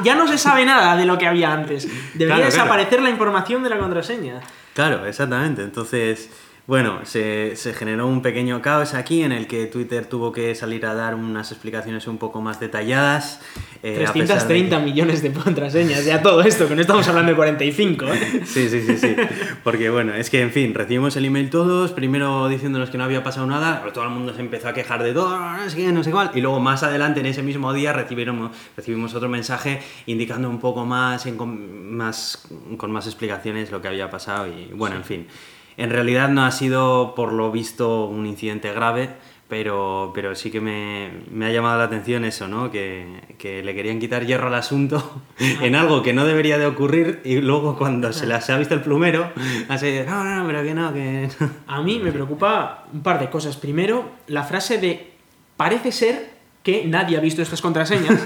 [0.04, 1.84] ya no se sabe nada de lo que había antes.
[2.14, 2.46] Debería Claro, claro.
[2.52, 4.40] desaparecer la información de la contraseña.
[4.74, 5.62] Claro, exactamente.
[5.64, 6.30] Entonces,
[6.68, 10.86] bueno, se, se generó un pequeño caos aquí en el que Twitter tuvo que salir
[10.88, 13.40] a dar unas explicaciones un poco más detalladas.
[13.84, 17.32] eh, a pesar de 330 millones de contraseñas, ya todo esto, que no estamos hablando
[17.32, 18.06] de 45.
[18.06, 18.42] ¿eh?
[18.46, 19.16] Sí, sí, sí, sí.
[19.64, 23.24] Porque bueno, es que en fin, recibimos el email todos, primero diciéndonos que no había
[23.24, 25.92] pasado nada, pero todo el mundo se empezó a quejar de todo, no sé qué,
[25.92, 29.82] no sé cuál, y luego más adelante en ese mismo día recibieron, recibimos otro mensaje
[30.08, 32.48] indicando un poco más, en con, más,
[32.78, 35.28] con más explicaciones lo que había pasado y bueno, en fin.
[35.78, 39.10] En realidad no ha sido, por lo visto, un incidente grave,
[39.48, 42.72] pero, pero sí que me, me ha llamado la atención eso, ¿no?
[42.72, 47.22] Que, que le querían quitar hierro al asunto en algo que no debería de ocurrir
[47.24, 49.32] y luego cuando se las ha visto el plumero,
[49.70, 51.30] así, no, no, no, pero que no, que...
[51.40, 51.50] no".
[51.68, 53.58] A mí me preocupa un par de cosas.
[53.58, 55.12] Primero, la frase de
[55.58, 58.20] parece ser que nadie ha visto estas contraseñas.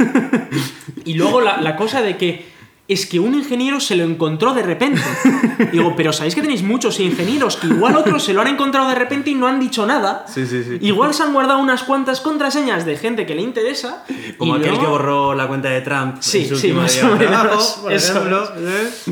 [1.05, 2.58] y luego la, la cosa de que
[2.89, 4.99] es que un ingeniero se lo encontró de repente.
[5.71, 8.95] Digo, pero ¿sabéis que tenéis muchos ingenieros que igual otros se lo han encontrado de
[8.95, 10.25] repente y no han dicho nada?
[10.27, 10.77] Sí, sí, sí.
[10.81, 14.03] Igual se han guardado unas cuantas contraseñas de gente que le interesa.
[14.37, 17.15] Como aquel luego- que borró la cuenta de Trump Sí, en su sí, más o
[17.15, 18.51] menos, por eso ejemplo.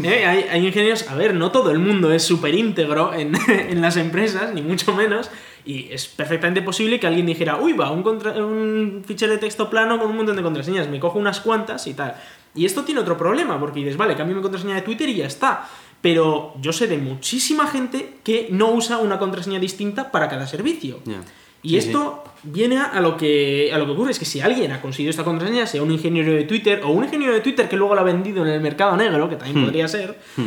[0.03, 3.81] Eh, hay, hay ingenieros, a ver, no todo el mundo es súper íntegro en, en
[3.81, 5.29] las empresas, ni mucho menos,
[5.65, 9.69] y es perfectamente posible que alguien dijera, uy, va, un, contra- un fichero de texto
[9.69, 12.15] plano con un montón de contraseñas, me cojo unas cuantas y tal.
[12.57, 15.27] Y esto tiene otro problema, porque dices, vale, cambio mi contraseña de Twitter y ya
[15.27, 15.67] está.
[16.01, 20.99] Pero yo sé de muchísima gente que no usa una contraseña distinta para cada servicio.
[21.63, 24.71] Y Sí, esto viene a lo, que, a lo que ocurre, es que si alguien
[24.71, 27.75] ha conseguido esta contraseña, sea un ingeniero de Twitter o un ingeniero de Twitter que
[27.75, 29.65] luego la ha vendido en el mercado negro, que también Hmm.
[29.65, 30.45] podría ser, Hmm.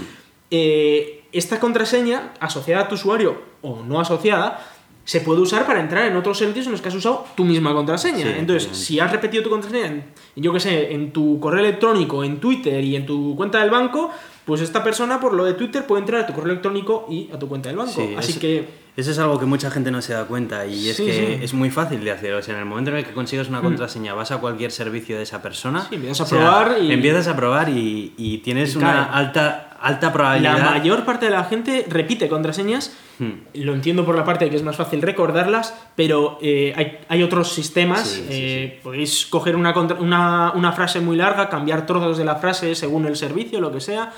[0.50, 4.69] eh, esta contraseña asociada a tu usuario o no asociada
[5.10, 7.72] se puede usar para entrar en otros servicios en los que has usado tu misma
[7.72, 8.18] contraseña.
[8.24, 10.04] Sí, Entonces, si has repetido tu contraseña, en,
[10.36, 14.08] yo que sé, en tu correo electrónico, en Twitter y en tu cuenta del banco,
[14.44, 17.38] pues esta persona por lo de Twitter puede entrar a tu correo electrónico y a
[17.40, 17.90] tu cuenta del banco.
[17.92, 20.90] Sí, Así es- que Eso es algo que mucha gente no se da cuenta y
[20.90, 21.36] es que sí.
[21.40, 21.42] Mm.
[21.42, 22.34] es muy fácil de hacer.
[22.34, 25.16] O sea, en el momento en el que consigues una contraseña, vas a cualquier servicio
[25.16, 25.86] de esa persona.
[25.90, 29.69] Empiezas a o sea, probar y- Empiezas a probar y, y tienes Y una alta,
[29.80, 30.58] alta probabilidad.
[30.58, 32.96] La mayor parte de la gente repite contraseñas.
[33.18, 33.32] Hmm.
[33.54, 37.22] Lo entiendo por la parte de que es más fácil recordarlas, pero eh, hay, hay
[37.22, 38.06] otros sistemas.
[38.08, 42.36] Sí, sí, eh, Podéis coger una, una, una frase muy larga, cambiar trozos de la
[42.36, 44.12] frase según el servicio, lo que sea.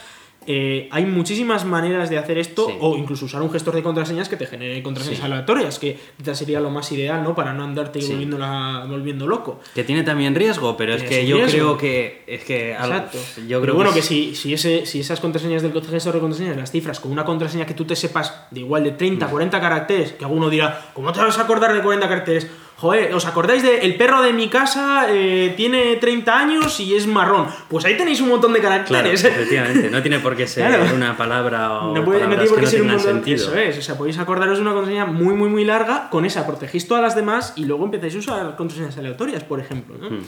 [0.46, 2.74] Eh, hay muchísimas maneras de hacer esto, Sí.
[2.81, 5.24] o incluso usar un gestor de contraseñas que te genere contraseñas Sí.
[5.26, 7.35] aleatorias, que quizás sería lo más ideal, ¿no?
[7.35, 8.11] Para no andarte Sí.
[8.11, 9.61] volviendo, la- volviendo loco.
[9.74, 11.52] Que tiene también riesgo, pero es que yo riesgo.
[11.52, 12.22] creo que.
[12.26, 13.18] Es que Exacto.
[13.48, 16.57] Yo Pero creo bueno, que, si, si, ese, si esas contraseñas del gestor de contraseñas,
[16.57, 20.12] las cifras, con una contraseña que tú te sepas de igual de 30, 40 caracteres,
[20.12, 22.46] que alguno dirá, ¿cómo te vas a acordar de 40 caracteres?
[22.83, 27.07] Joder, ¿os acordáis de el perro de mi casa eh, tiene 30 años y es
[27.07, 27.47] marrón?
[27.68, 29.23] Pues ahí tenéis un montón de Claro, caracteres.
[29.23, 29.88] efectivamente.
[29.88, 30.92] No tiene por qué ser Claro.
[30.92, 33.07] una palabra o No, puede, no tiene por qué ser un montón.
[33.07, 33.37] sentido.
[33.37, 36.45] Eso es, o sea, podéis acordaros de una contraseña muy, muy, muy larga, con esa
[36.45, 39.97] protegéis todas las demás y luego empezáis a usar contraseñas aleatorias, por ejemplo.
[40.01, 40.11] ¿no?
[40.11, 40.23] Hmm.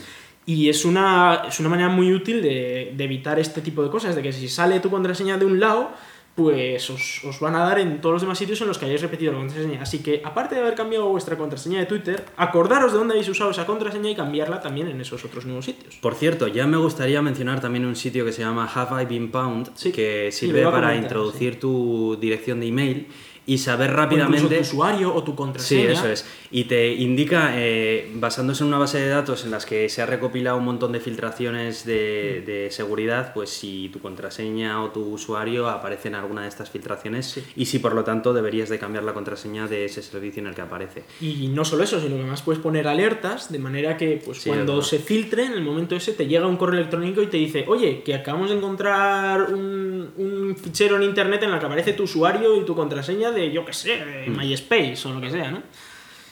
[0.45, 4.15] Y es una, es una manera muy útil de, de evitar este tipo de cosas,
[4.15, 5.91] de que si sale tu contraseña de un lado,
[6.35, 9.01] pues os, os van a dar en todos los demás sitios en los que hayáis
[9.01, 9.81] repetido la contraseña.
[9.81, 13.51] Así que, aparte de haber cambiado vuestra contraseña de Twitter, acordaros de dónde habéis usado
[13.51, 15.95] esa contraseña y cambiarla también en esos otros nuevos sitios.
[16.01, 19.31] Por cierto, ya me gustaría mencionar también un sitio que se llama Have I Been
[19.31, 23.07] Pound, Sí, que sirve para introducir tu dirección de email
[23.47, 24.55] y saber O rápidamente...
[24.55, 25.91] tu usuario o tu Sí, contraseña.
[25.91, 26.25] eso es.
[26.51, 30.05] Y te indica, eh, basándose en una base de datos en las que se ha
[30.05, 32.45] recopilado un montón de filtraciones de, Mm.
[32.45, 37.39] de seguridad, pues si tu contraseña o tu usuario aparece en alguna de estas filtraciones
[37.55, 40.55] y si por lo tanto deberías de cambiar la contraseña de ese servicio en el
[40.55, 41.03] que aparece.
[41.21, 44.49] Y no solo eso, sino que además puedes poner alertas de manera que pues, Sí,
[44.49, 47.65] cuando se filtre, en el momento ese, te llega un correo electrónico y te dice,
[47.67, 52.03] oye, que acabamos de encontrar un, un fichero en internet en el que aparece tu
[52.03, 54.37] usuario y tu contraseña de, yo qué sé, de Mm.
[54.37, 55.61] MySpace o lo que sea, ¿no?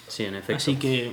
[0.07, 0.55] Sí, en efecto.
[0.55, 1.11] Así que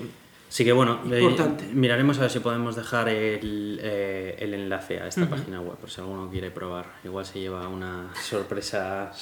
[0.50, 1.36] Así que bueno, eh,
[1.74, 5.30] miraremos a ver si podemos dejar el, eh, el enlace a esta Ujú.
[5.30, 6.86] página web, por si alguno quiere probar.
[7.04, 9.12] Igual se lleva una sorpresa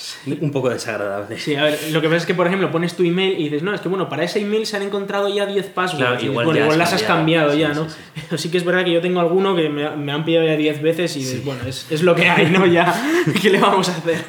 [0.41, 1.39] un poco desagradable.
[1.39, 3.63] Sí, a ver, lo que pasa es que, por ejemplo, pones tu email y dices,
[3.63, 5.99] no, es que bueno, para ese email se han encontrado ya 10 passwords.
[6.09, 7.49] Claro, igual bueno, igual has las has cambiado.
[7.51, 7.91] cambiado ya, Sí, ¿no?
[7.91, 10.47] sí, Pero sí que es verdad que yo tengo alguno que me, me han pillado
[10.47, 12.65] ya 10 veces y dices, bueno, es, es lo que hay, ¿no?
[12.65, 12.95] Ya,
[13.43, 14.25] ¿qué le vamos a hacer?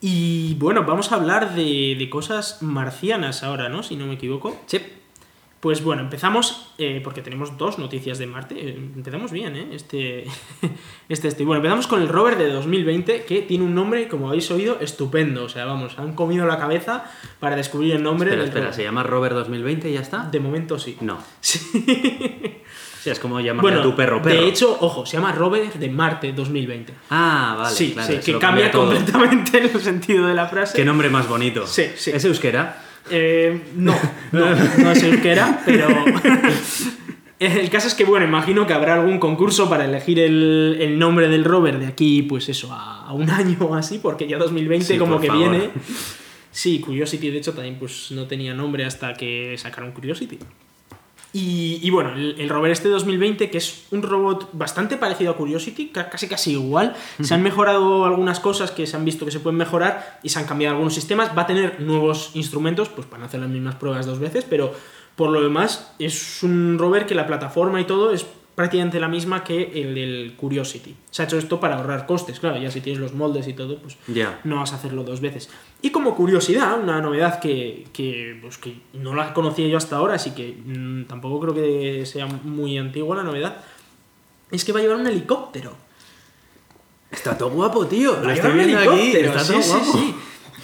[0.00, 3.82] Y bueno, vamos a hablar de, de cosas marcianas ahora, ¿no?
[3.82, 4.56] Si no me equivoco.
[4.66, 4.80] Sí.
[5.60, 8.54] Pues bueno, empezamos eh, porque tenemos dos noticias de Marte.
[8.56, 9.68] Eh, Empezamos bien, ¿eh?
[9.72, 10.24] Este,
[11.08, 11.44] este, este.
[11.44, 15.42] Bueno, empezamos con el rover de 2020 que tiene un nombre, como habéis oído, estupendo.
[15.42, 18.74] O sea, vamos, han comido la cabeza para descubrir el nombre Espera, del espera, rover.
[18.76, 20.28] ¿se llama Rover 2020 y ya está?
[20.30, 20.96] De momento sí.
[21.00, 21.18] No.
[21.40, 21.58] Sí.
[23.02, 24.34] Sí, es como llamarle Bueno, a tu perro perro.
[24.34, 26.92] de hecho, ojo, se llama rover de Marte 2020.
[27.10, 28.12] Ah, vale, sí, claro.
[28.12, 30.76] sí, que cambia completamente el sentido de la frase.
[30.76, 31.66] Qué nombre más bonito.
[31.66, 32.10] Sí, sí.
[32.12, 32.82] ¿Es euskera?
[33.10, 33.94] Eh, no,
[34.32, 34.46] no,
[34.78, 35.86] no es euskera, pero.
[37.38, 41.28] El caso es que, bueno, imagino que habrá algún concurso para elegir el, el nombre
[41.28, 44.84] del rover de aquí, pues eso, a, a un año o así, porque ya 2020
[44.84, 45.48] Sí, como que favor.
[45.50, 45.70] viene.
[46.50, 50.36] Sí, Curiosity, de hecho, también pues no tenía nombre hasta que sacaron Curiosity.
[51.32, 55.36] Y, y bueno, el, el rover este 2020, que es un robot bastante parecido a
[55.36, 59.30] Curiosity, ca- casi casi igual, se han mejorado algunas cosas que se han visto que
[59.30, 63.06] se pueden mejorar y se han cambiado algunos sistemas, va a tener nuevos instrumentos, pues
[63.06, 64.72] para no hacer las mismas pruebas dos veces, pero
[65.16, 68.24] por lo demás es un rover que la plataforma y todo es
[68.58, 70.92] prácticamente la misma que el del Curiosity.
[71.12, 73.78] Se ha hecho esto para ahorrar costes, claro, ya si tienes los moldes y todo,
[73.78, 73.96] pues
[74.42, 75.48] no vas a hacerlo dos veces.
[75.80, 80.14] Y como curiosidad, una novedad que, que, pues que no la conocía yo hasta ahora,
[80.14, 83.58] así que mm, tampoco creo que sea muy antigua la novedad,
[84.50, 85.76] es que va a llevar un helicóptero.
[87.12, 88.20] Está todo guapo, tío.
[88.20, 89.12] Lo estoy viendo aquí.
[89.18, 89.92] Está sí, todo sí, guapo.
[89.92, 90.14] sí.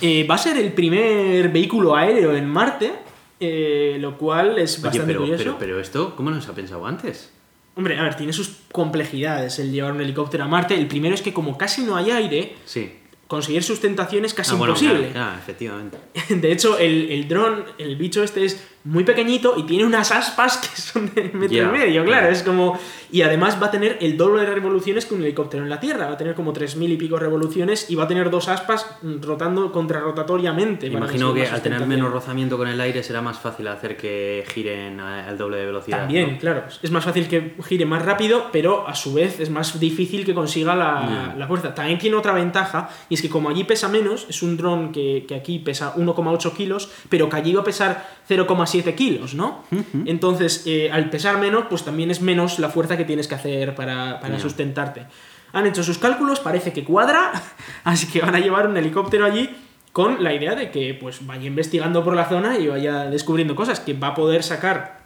[0.01, 2.93] Eh, va a ser el primer vehículo aéreo en Marte,
[3.39, 5.45] eh, lo cual es Oye, bastante pero, curioso.
[5.45, 7.31] pero, pero esto, ¿cómo no se ha pensado antes?
[7.77, 10.75] Hombre, a ver, tiene sus complejidades el llevar un helicóptero a Marte.
[10.75, 12.93] El primero es que como casi no hay aire, Sí.
[13.27, 15.11] conseguir sustentación es casi Ah, bueno, imposible.
[15.11, 15.99] claro, claro, efectivamente.
[16.29, 20.59] De hecho, el, el dron, el bicho este es muy pequeñito y tiene unas aspas
[20.59, 22.29] que son de metro y medio, claro.
[22.29, 22.79] Es como.
[23.11, 26.07] Y además va a tener el doble de revoluciones que un helicóptero en la Tierra.
[26.07, 29.23] Va a tener como 3.000 y pico revoluciones y va a tener dos aspas mm,
[29.23, 30.91] rotando contrarrotatoriamente.
[30.91, 34.45] para Imagino que al tener menos rozamiento con el aire será más fácil hacer que
[34.49, 36.01] giren al doble de velocidad.
[36.01, 36.39] También, ¿no?
[36.39, 36.65] claro.
[36.83, 40.35] Es más fácil que gire más rápido, pero a su vez es más difícil que
[40.35, 41.75] consiga la, la fuerza.
[41.75, 45.25] También tiene otra ventaja, y es que como allí pesa menos, es un dron que,
[45.27, 49.63] que aquí pesa 1,8 kilos, pero que allí va a pesar 0,7 kilos, ¿no?
[50.05, 53.75] Entonces, eh, al pesar menos, pues también es menos la fuerza que tienes que hacer
[53.75, 55.07] para, sustentarte.
[55.53, 57.33] Han hecho sus cálculos, parece que cuadra,
[57.85, 59.49] así que van a llevar un helicóptero allí
[59.93, 63.79] con la idea de que pues vaya investigando por la zona y vaya descubriendo cosas,
[63.79, 65.05] que va a poder sacar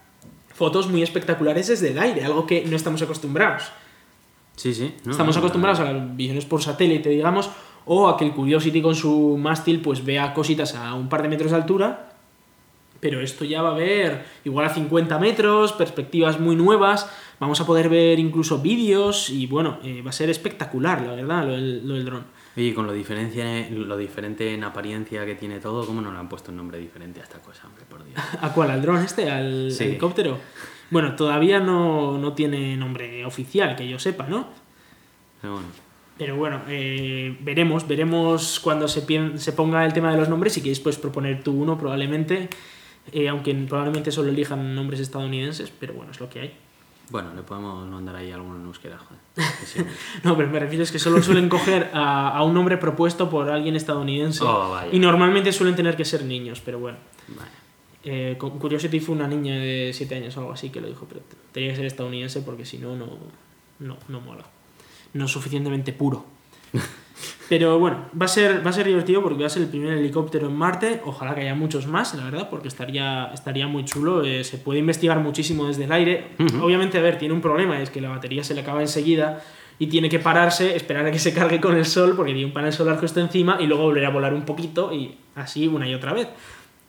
[0.54, 3.64] fotos muy espectaculares desde el aire, algo que no estamos acostumbrados.
[4.56, 4.94] Sí, sí.
[5.04, 7.50] no, estamos no, acostumbrados a las visiones por satélite, digamos,
[7.84, 11.28] o a que el Curiosity con su mástil pues vea cositas a un par de
[11.28, 12.07] metros de altura,
[13.00, 17.08] pero esto ya va a ver igual a 50 metros, perspectivas muy nuevas,
[17.40, 21.44] vamos a poder ver incluso vídeos y bueno, eh, va a ser espectacular, la verdad,
[21.46, 22.24] lo del, lo del dron.
[22.56, 26.28] Oye, con lo, diferencia, lo diferente en apariencia que tiene todo, ¿cómo no le han
[26.28, 28.18] puesto un nombre diferente a esta cosa, hombre, por Dios?
[28.40, 28.70] ¿A cuál?
[28.72, 29.30] ¿Al dron este?
[29.30, 29.84] ¿Al Sí.
[29.84, 30.38] helicóptero?
[30.90, 34.48] Bueno, todavía no, no tiene nombre oficial, que yo sepa, ¿no?
[35.40, 35.68] Pero bueno.
[36.16, 39.04] Pero bueno, eh, veremos, veremos cuando se,
[39.38, 40.52] se ponga el tema de los nombres.
[40.54, 42.48] Si queréis, pues proponer tú uno, probablemente.
[43.12, 46.54] Eh, aunque probablemente solo elijan nombres estadounidenses, pero bueno, es lo que hay.
[47.10, 49.18] Bueno, le podemos mandar ahí alguno en euskera, joder.
[49.64, 49.80] sí.
[50.24, 53.48] No, pero me refiero es que solo suelen coger a, a un nombre propuesto por
[53.50, 54.44] alguien estadounidense.
[54.44, 56.98] Oh, y normalmente suelen tener que ser niños, pero bueno.
[57.28, 57.50] Vale.
[58.04, 61.20] Eh, Curiosity fue una niña de 7 años o algo así que lo dijo, pero
[61.52, 63.06] tenía que ser estadounidense porque si no, no,
[63.80, 64.44] no, no mola.
[65.14, 66.24] No es suficientemente puro.
[67.48, 69.96] Pero bueno, va a, ser, va a ser divertido porque va a ser el primer
[69.96, 71.00] helicóptero en Marte.
[71.04, 74.22] Ojalá que haya muchos más, la verdad, porque estaría, estaría muy chulo.
[74.22, 76.28] Eh, se puede investigar muchísimo desde el aire.
[76.60, 79.42] Obviamente, a ver, tiene un problema, es que la batería se le acaba enseguida
[79.78, 82.52] y tiene que pararse, esperar a que se cargue con el sol, porque tiene un
[82.52, 85.94] panel solar justo encima, y luego volver a volar un poquito y así una y
[85.94, 86.28] otra vez.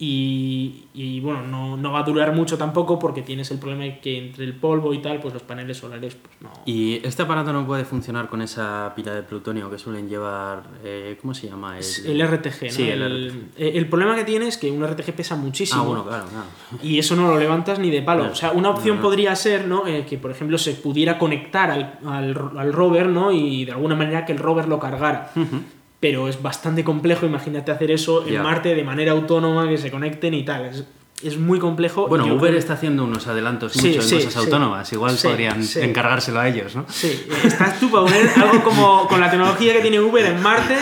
[0.01, 3.99] Y, y, bueno, no, no va a durar mucho tampoco porque tienes el problema de
[3.99, 6.49] que entre el polvo y tal, pues los paneles solares pues no...
[6.65, 10.63] Y este aparato no puede funcionar con esa pila de plutonio que suelen llevar.
[10.85, 11.77] eh, ¿Cómo se llama?
[11.77, 12.69] Es el RTG, ¿no?
[12.71, 13.61] Sí, el el, RTG.
[13.77, 15.81] el problema que tiene es que un RTG pesa muchísimo.
[15.81, 16.45] Ah, bueno, claro, claro.
[16.81, 18.21] Y eso no lo levantas ni de palo.
[18.21, 18.33] Claro.
[18.33, 19.85] O sea, una opción No, podría ser, ¿no?
[19.85, 23.33] Eh, que, por ejemplo, se pudiera conectar al, al, al rover, ¿no?
[23.33, 25.29] Y de alguna manera que el rover lo cargara.
[25.35, 25.57] Ujú.
[25.99, 28.41] Pero es bastante complejo, imagínate hacer eso en.
[28.41, 30.65] Marte de manera autónoma, que se conecten y tal.
[30.65, 30.83] Es,
[31.21, 32.07] es muy complejo.
[32.07, 34.39] Bueno, Uber creo- está haciendo unos adelantos Sí, mucho sí, en cosas sí.
[34.39, 34.93] autónomas.
[34.93, 36.85] Igual podrían encargárselo a ellos, ¿no?
[36.87, 40.77] Sí, estás tú para poner algo como con la tecnología que tiene Uber en Marte,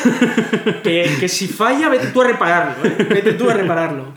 [0.84, 3.08] que, que si falla, vete tú a repararlo, ¿eh?
[3.10, 4.14] Vete tú a repararlo.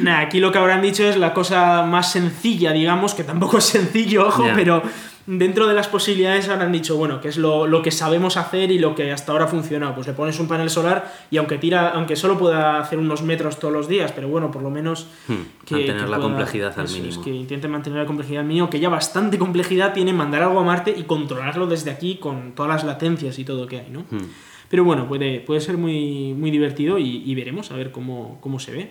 [0.00, 3.64] Nada, aquí lo que habrán dicho es la cosa más sencilla, digamos, que tampoco es
[3.64, 4.82] sencillo, ojo, pero
[5.26, 8.78] dentro de las posibilidades habrán dicho, bueno, que es lo, lo que sabemos hacer y
[8.78, 9.94] lo que hasta ahora ha funcionado.
[9.94, 13.58] Pues le pones un panel solar y aunque tira, aunque solo pueda hacer unos metros
[13.58, 17.02] todos los días, pero bueno, por lo menos Hmm, mantener la complejidad al eso es,
[17.02, 17.22] mínimo.
[17.24, 20.64] que intente mantener la complejidad al mínimo, que ya bastante complejidad tiene mandar algo a
[20.64, 24.00] Marte y controlarlo desde aquí con todas las latencias y todo que hay, ¿no?
[24.10, 24.28] Hmm.
[24.68, 28.58] Pero bueno, puede, puede ser muy, muy divertido y, y veremos a ver cómo, cómo
[28.58, 28.90] se ve.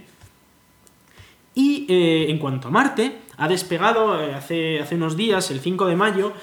[1.56, 5.86] Y eh, en cuanto a Marte, ha despegado eh, hace, hace unos días, el 5
[5.88, 6.34] de mayo,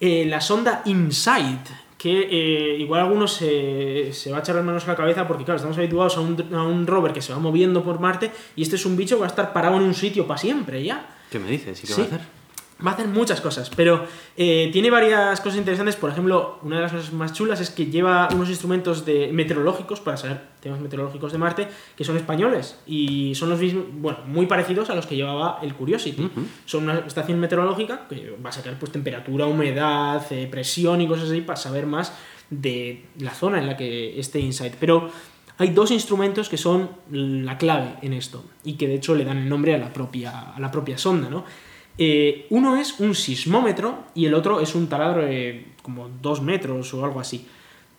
[0.00, 4.84] eh, la sonda InSight, que eh, igual algunos se, se va a echar las manos
[4.84, 7.38] a la cabeza porque, claro, estamos habituados a un, a un rover que se va
[7.40, 9.94] moviendo por Marte y este es un bicho que va a estar parado en un
[9.94, 11.08] sitio para siempre ya.
[11.30, 11.82] ¿Qué me dices?
[11.82, 12.00] ¿Y qué Sí.
[12.02, 12.37] va a hacer?
[12.84, 15.96] Va a hacer muchas cosas, pero eh, tiene varias cosas interesantes.
[15.96, 19.98] Por ejemplo, una de las cosas más chulas es que lleva unos instrumentos de meteorológicos
[19.98, 24.46] para saber temas meteorológicos de Marte que son españoles y son los mismos, bueno, muy
[24.46, 26.26] parecidos a los que llevaba el Curiosity.
[26.26, 26.46] Ujú.
[26.66, 31.30] Son una estación meteorológica que va a sacar pues temperatura, humedad, eh, presión y cosas
[31.30, 32.12] así para saber más
[32.48, 34.74] de la zona en la que esté Insight.
[34.78, 35.10] Pero
[35.58, 39.38] hay dos instrumentos que son la clave en esto y que de hecho le dan
[39.38, 41.44] el nombre a la propia, a la propia sonda, ¿no?
[41.98, 46.94] Eh, uno es un sismómetro y el otro es un taladro de como dos metros
[46.94, 47.46] o algo así.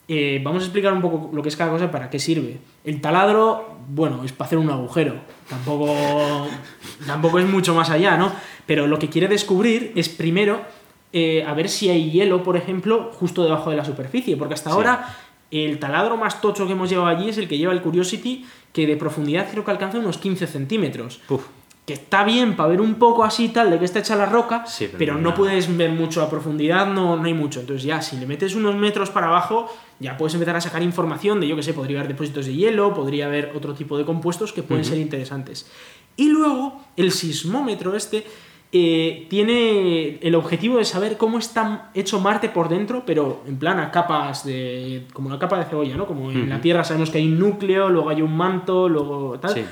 [0.07, 2.57] Eh, vamos a explicar un poco lo que es cada cosa para qué sirve.
[2.83, 5.15] El taladro, bueno, es para hacer un agujero.
[5.47, 6.47] Tampoco,
[7.05, 8.31] tampoco es mucho más allá, ¿no?
[8.65, 10.61] Pero lo que quiere descubrir es primero
[11.11, 14.69] eh, a ver si hay hielo, por ejemplo, justo debajo de la superficie, porque hasta
[14.69, 14.75] Sí.
[14.75, 15.15] ahora
[15.51, 18.85] el taladro más tocho que hemos llevado allí es el que lleva el Curiosity, que
[18.85, 21.19] de profundidad creo que alcanza unos 15 centímetros.
[21.89, 24.63] Que está bien para ver un poco así tal de que está hecha la roca,
[24.67, 27.61] Sí, pero pero, no puedes ver mucho a profundidad, no, no hay mucho.
[27.61, 29.65] Entonces ya, si le metes unos metros para abajo,
[29.99, 32.93] ya puedes empezar a sacar información de, yo que sé, podría haber depósitos de hielo,
[32.93, 35.67] podría haber otro tipo de compuestos que pueden ser interesantes.
[36.15, 38.23] Y luego, el sismómetro este
[38.71, 43.79] eh, tiene el objetivo de saber cómo está hecho Marte por dentro, pero en plan
[43.79, 45.07] a capas de...
[45.11, 46.05] como una capa de cebolla, ¿no?
[46.05, 46.61] Como en la.
[46.61, 49.55] Tierra sabemos que hay un núcleo, luego hay un manto, luego tal.
[49.55, 49.65] Sí.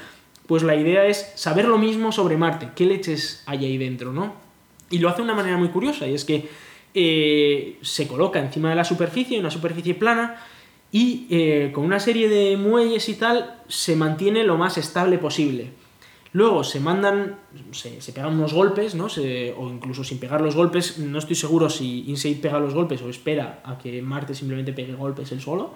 [0.48, 4.34] Pues la idea es saber lo mismo sobre Marte, qué leches hay ahí dentro, ¿no?
[4.90, 6.50] Y lo hace de una manera muy curiosa, y es que
[6.94, 10.38] eh, se coloca encima de la superficie, una superficie plana,
[10.92, 15.72] y eh, con una serie de muelles y tal, se mantiene lo más estable posible.
[16.34, 17.38] Luego se mandan,
[17.72, 19.06] se, se pegan unos golpes, ¿no?
[19.06, 23.10] O incluso sin pegar los golpes, no estoy seguro si Insight pega los golpes o
[23.10, 25.74] espera a que Marte simplemente pegue golpes él solo.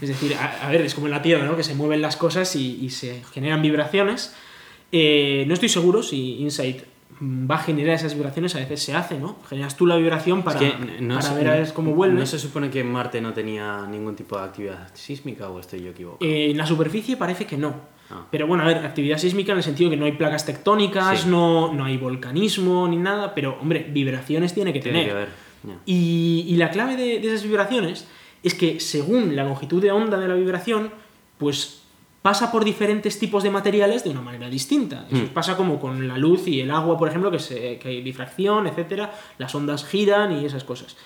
[0.00, 1.56] Es decir, a, ver, es como en la Tierra, ¿no?
[1.56, 4.34] Que se mueven las cosas y, se generan vibraciones.
[4.92, 6.82] Eh, no estoy seguro si Insight
[7.22, 9.36] va a generar esas vibraciones, a veces se hace, ¿no?
[9.48, 12.18] Generas tú la vibración para, es que no para se- ver a ver cómo vuelve.
[12.18, 15.90] ¿No se supone que Marte no tenía ningún tipo de actividad sísmica o estoy yo
[15.90, 16.26] equivocado?
[16.30, 17.74] Eh, en la superficie parece que no.
[18.10, 18.26] Ah.
[18.30, 21.28] Pero bueno, a ver, actividad sísmica en el sentido que no hay placas tectónicas, Sí.
[21.28, 25.12] no, no hay volcanismo ni nada, pero hombre, vibraciones tiene que Tiene tener.
[25.12, 25.28] que ver.
[25.86, 28.08] Y, y la clave de, de esas vibraciones
[28.42, 30.90] es que según la longitud de onda de la vibración,
[31.38, 31.79] pues
[32.22, 35.06] pasa por diferentes tipos de materiales de una manera distinta.
[35.10, 35.28] Eso Mm.
[35.28, 38.66] pasa como con la luz y el agua, por ejemplo, que, se, que hay difracción,
[38.66, 40.96] etcétera, las ondas giran y esas cosas.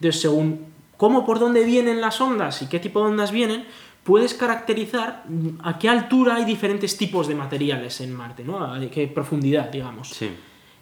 [0.00, 0.66] Entonces, según
[0.96, 3.64] cómo por dónde vienen las ondas y qué tipo de ondas vienen,
[4.02, 5.24] puedes caracterizar
[5.62, 8.64] a qué altura hay diferentes tipos de materiales en Marte, ¿no?
[8.64, 10.08] A qué profundidad, digamos.
[10.10, 10.30] Sí.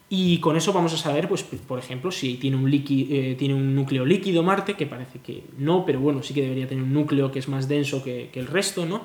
[0.09, 3.55] Y con eso vamos a saber, pues, por ejemplo, si tiene un, líqui- eh, tiene
[3.55, 6.93] un núcleo líquido Marte, que parece que no, pero bueno, sí que debería tener un
[6.93, 9.03] núcleo que es más denso que, que el resto, ¿no?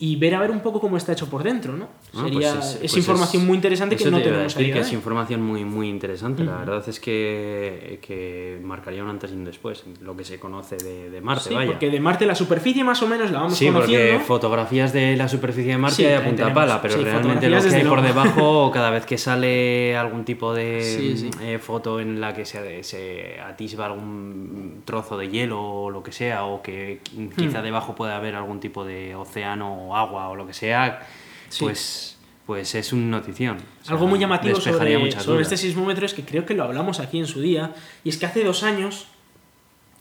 [0.00, 1.88] Y ver a ver un poco cómo está hecho por dentro, ¿no?
[2.14, 4.74] Ah, Sería, pues es, pues información muy interesante que no te tenemos a decir día
[4.74, 6.44] que es información muy, muy interesante.
[6.44, 10.76] La verdad es que, que marcaría un antes y un después, lo que se conoce
[10.76, 11.66] de, de Marte, Sí, vaya.
[11.72, 14.24] porque de Marte la superficie más o menos la vamos Sí, porque conociendo.
[14.24, 17.60] fotografías de la superficie de Marte Sí, hay a punta pala, pero Sí, realmente lo
[17.60, 21.30] que hay por debajo, cada vez que sale algún tipo de Sí, sí.
[21.42, 26.12] eh, foto en la que se, se atisba algún trozo de hielo o lo que
[26.12, 27.00] sea, o que
[27.36, 27.64] quizá Hmm.
[27.64, 31.06] debajo pueda haber algún tipo de océano o agua o lo que sea,
[31.48, 31.64] Sí.
[31.64, 32.16] pues,
[32.46, 33.56] pues es un notición.
[33.56, 37.00] O sea, Algo muy llamativo sobre, sobre este sismómetro es que creo que lo hablamos
[37.00, 37.74] aquí en su día,
[38.04, 39.06] y es que hace dos años,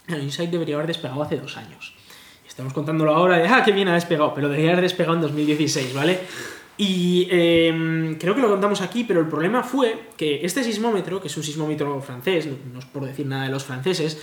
[0.08, 1.94] el Insight debería haber despegado hace dos años.
[2.48, 5.94] Estamos contándolo ahora de, ah, qué bien ha despegado, pero debería haber despegado en 2016,
[5.94, 6.20] ¿vale?
[6.78, 11.28] Y eh, creo que lo contamos aquí, pero el problema fue que este sismómetro, que
[11.28, 14.22] es un sismómetro francés, no, no es por decir nada de los franceses,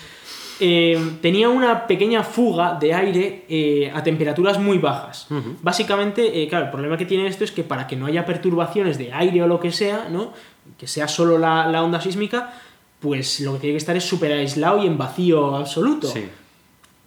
[0.60, 5.26] eh, tenía una pequeña fuga de aire eh, a temperaturas muy bajas.
[5.62, 8.98] Básicamente, eh, claro, el problema que tiene esto es que para que no haya perturbaciones
[8.98, 10.32] de aire o lo que sea, ¿no?
[10.78, 12.54] que sea solo la, la onda sísmica,
[13.00, 16.06] pues lo que tiene que estar es súper aislado y en vacío absoluto.
[16.08, 16.24] Sí.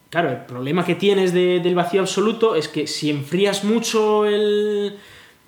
[0.10, 4.98] Claro, el problema que tienes de- del vacío absoluto es que si enfrías mucho el,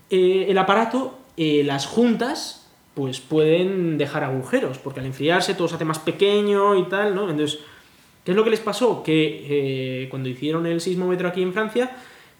[0.10, 5.86] eh, el aparato, las juntas pues pueden dejar agujeros, porque al enfriarse todo se hace
[5.86, 7.30] más pequeño y tal, ¿no?
[7.30, 7.60] Entonces,
[8.30, 9.02] ¿qué es lo que les pasó?
[9.02, 11.90] Que eh, cuando hicieron el sismómetro aquí en Francia,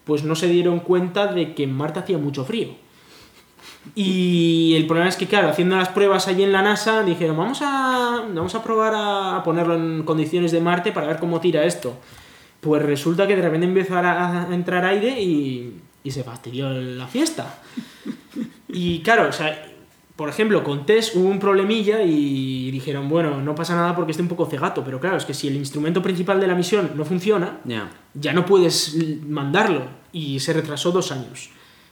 [0.04, 2.68] pues no se dieron cuenta de que en Marte hacía mucho frío.
[3.96, 7.58] Y el problema es que, claro, haciendo las pruebas allí en la NASA, dijeron, vamos
[7.62, 11.98] a, vamos a probar a, ponerlo en condiciones de Marte para ver cómo tira esto.
[12.60, 17.08] Pues resulta que de repente empezó a, a entrar aire y, y se fastidió la
[17.08, 17.58] fiesta.
[18.68, 19.69] Y claro, o sea,
[20.20, 24.22] por ejemplo, con Tess hubo un problemilla y dijeron, bueno, no pasa nada porque esté
[24.22, 27.06] un poco cegato, pero claro, es que si el instrumento principal de la misión no
[27.06, 27.88] funciona, Ya.
[28.12, 31.48] ya no puedes mandarlo y se retrasó dos años.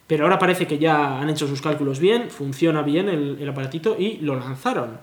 [0.06, 3.96] Pero ahora parece que ya han hecho sus cálculos bien, funciona bien el, el aparatito
[3.98, 5.00] y lo lanzaron.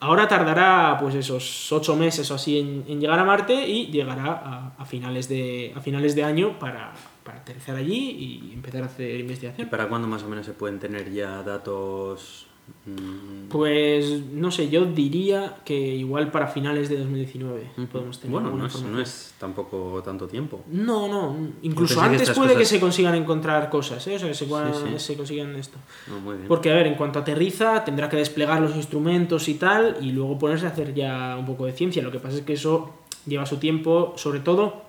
[0.00, 4.32] Ahora tardará pues esos ocho meses o así en, en llegar a Marte y llegará
[4.32, 6.92] a, a finales, de, a finales de año para,
[7.22, 9.68] para aterrizar allí y empezar a hacer ¿Y investigación.
[9.68, 12.48] para cuándo más o menos se pueden tener ya datos?
[12.86, 17.86] Mm, Pues no sé, yo diría que igual para finales de 2019 ujú?
[17.86, 20.62] podemos tener Bueno, no es, no es tampoco tanto tiempo.
[20.70, 24.16] No, no, incluso antes puede que se consigan encontrar cosas, ¿eh?
[24.16, 24.98] O sea, que se, puedan- Sí, sí.
[24.98, 25.78] se consigan esto.
[26.08, 26.48] No, muy bien.
[26.48, 30.38] Porque, a ver, en cuanto aterriza, tendrá que desplegar los instrumentos y tal, y luego
[30.38, 32.02] ponerse a hacer ya un poco de ciencia.
[32.02, 32.90] Lo que pasa es que eso
[33.26, 34.82] lleva su tiempo, sobre todo,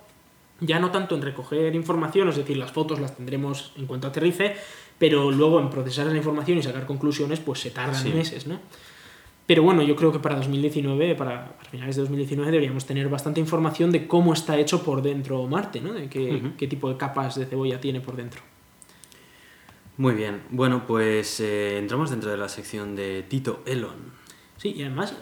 [0.60, 4.56] ya no tanto en recoger información, es decir, las fotos las tendremos en cuanto aterrice,
[4.98, 8.10] pero luego en procesar la información y sacar conclusiones, pues se tardan Sí.
[8.10, 8.60] meses, ¿no?
[9.46, 13.40] Pero bueno, yo creo que para 2019, para, para finales de 2019, deberíamos tener bastante
[13.40, 15.94] información de cómo está hecho por dentro Marte, ¿no?
[15.94, 18.42] De qué, qué tipo de capas de cebolla tiene por dentro.
[19.96, 23.96] Muy bien, bueno, pues eh, entramos dentro de la sección de Tito Elon.
[24.58, 25.14] Sí, y además,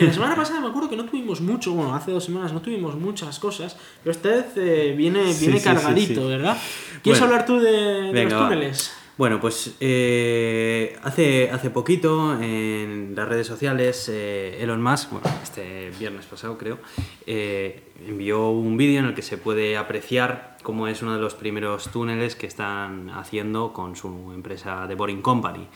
[0.00, 2.60] eh, la semana pasada me acuerdo que no tuvimos mucho, bueno, hace dos semanas no
[2.62, 6.26] tuvimos muchas cosas, pero esta vez eh, viene, viene sí, cargadito, sí.
[6.28, 6.56] ¿verdad?
[7.02, 9.05] ¿Quieres Bueno, hablar tú de, de venga, los va.
[9.18, 15.90] Bueno, pues eh, hace, hace poquito en las redes sociales eh, Elon Musk, bueno, este
[15.98, 16.78] viernes pasado creo,
[17.26, 21.34] eh, envió un vídeo en el que se puede apreciar cómo es uno de los
[21.34, 25.66] primeros túneles que están haciendo con su empresa The Boring Company.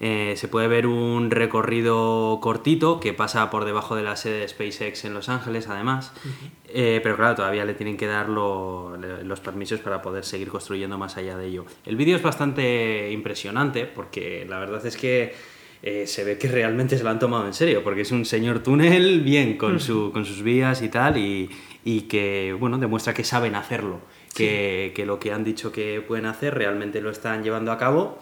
[0.00, 4.48] Eh, se puede ver un recorrido cortito que pasa por debajo de la sede de
[4.48, 6.12] SpaceX en Los Ángeles, además.
[6.68, 10.98] Eh, pero claro, todavía le tienen que dar lo- los permisos para poder seguir construyendo
[10.98, 11.66] más allá de ello.
[11.86, 15.34] El vídeo es bastante impresionante porque la verdad es que
[15.84, 18.60] eh, se ve que realmente se lo han tomado en serio, porque es un señor
[18.62, 21.50] túnel bien con, su, con sus vías y tal, y,
[21.84, 23.98] y que bueno, demuestra que saben hacerlo,
[24.34, 28.18] que, que lo que han dicho que pueden hacer realmente lo están llevando a cabo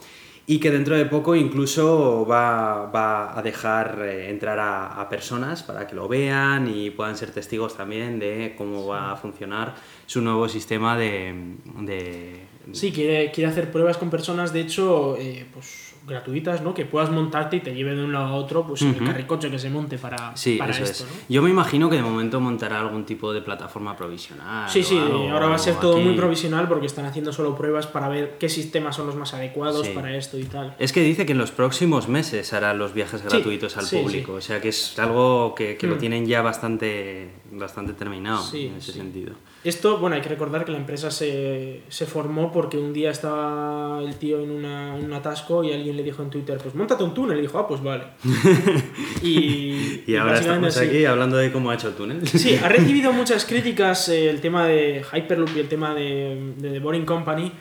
[0.47, 5.87] y que dentro de poco incluso va, va a dejar eh, entrar a, personas para
[5.87, 9.75] que lo vean y puedan ser testigos también de cómo va a funcionar
[10.07, 11.35] su nuevo sistema de...
[11.81, 16.75] de- Sí, quiere, quiere hacer pruebas con personas, de hecho, eh, pues gratuitas, ¿no?
[16.75, 19.59] Que puedas montarte y te lleve de un lado a otro, pues el carricoche que
[19.59, 21.11] se monte para, Sí, para eso esto, es.
[21.11, 21.17] ¿no?
[21.29, 24.69] Yo me imagino que de momento montará algún tipo de plataforma provisional.
[24.69, 26.05] Sí, sí, algo, ahora va a ser todo aquí.
[26.05, 29.87] muy provisional porque están haciendo solo pruebas para ver qué sistemas son los más adecuados
[29.87, 29.93] Sí.
[29.95, 30.75] para esto y tal.
[30.79, 34.41] Es que dice que en los próximos meses hará los viajes gratuitos al público, o
[34.41, 35.99] sea que es algo que, que lo Mm.
[35.99, 39.35] tienen ya bastante, bastante terminado en ese sentido.
[39.63, 44.01] Esto, bueno, hay que recordar que la empresa se, se formó porque un día estaba
[44.03, 47.05] el tío en, una, en un atasco y alguien le dijo en Twitter, pues montate
[47.05, 47.37] un túnel.
[47.39, 48.05] Y dijo, ah, pues vale.
[49.23, 50.87] y, Y ahora estamos así.
[50.87, 52.27] aquí hablando de cómo ha hecho el túnel.
[52.27, 56.71] Sí, ha recibido muchas críticas eh, el tema de Hyperloop y el tema de, de
[56.71, 57.53] The Boring Company,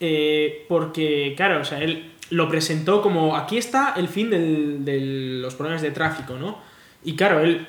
[0.00, 5.00] eh, porque, claro, o sea, él lo presentó como aquí está el fin del- de
[5.42, 6.58] los problemas de tráfico, ¿no?
[7.04, 7.66] Y claro, él,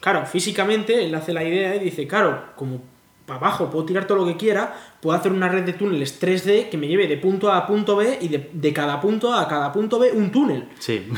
[0.00, 2.82] claro, físicamente él hace la idea y dice, claro, como
[3.26, 6.68] para abajo puedo tirar todo lo que quiera, puedo hacer una red de túneles 3D
[6.68, 9.42] que me lleve de punto A a punto B y de, de cada punto A
[9.42, 10.68] a cada punto B un túnel.
[10.78, 11.08] Sí.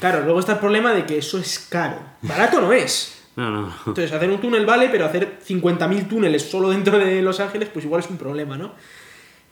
[0.00, 1.98] Claro, luego está el problema de que eso es caro.
[2.22, 3.12] Barato no es.
[3.36, 3.74] No, no.
[3.78, 7.84] Entonces, hacer un túnel vale, pero hacer 50.000 túneles solo dentro de Los Ángeles, pues
[7.84, 8.74] igual es un problema, ¿no?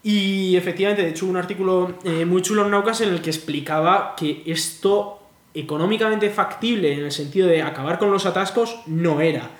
[0.04, 3.30] Y efectivamente, de hecho, hubo un artículo eh, muy chulo en Naucas en el que
[3.30, 5.22] explicaba que esto
[5.54, 9.50] económicamente factible en el sentido de acabar con los atascos no era.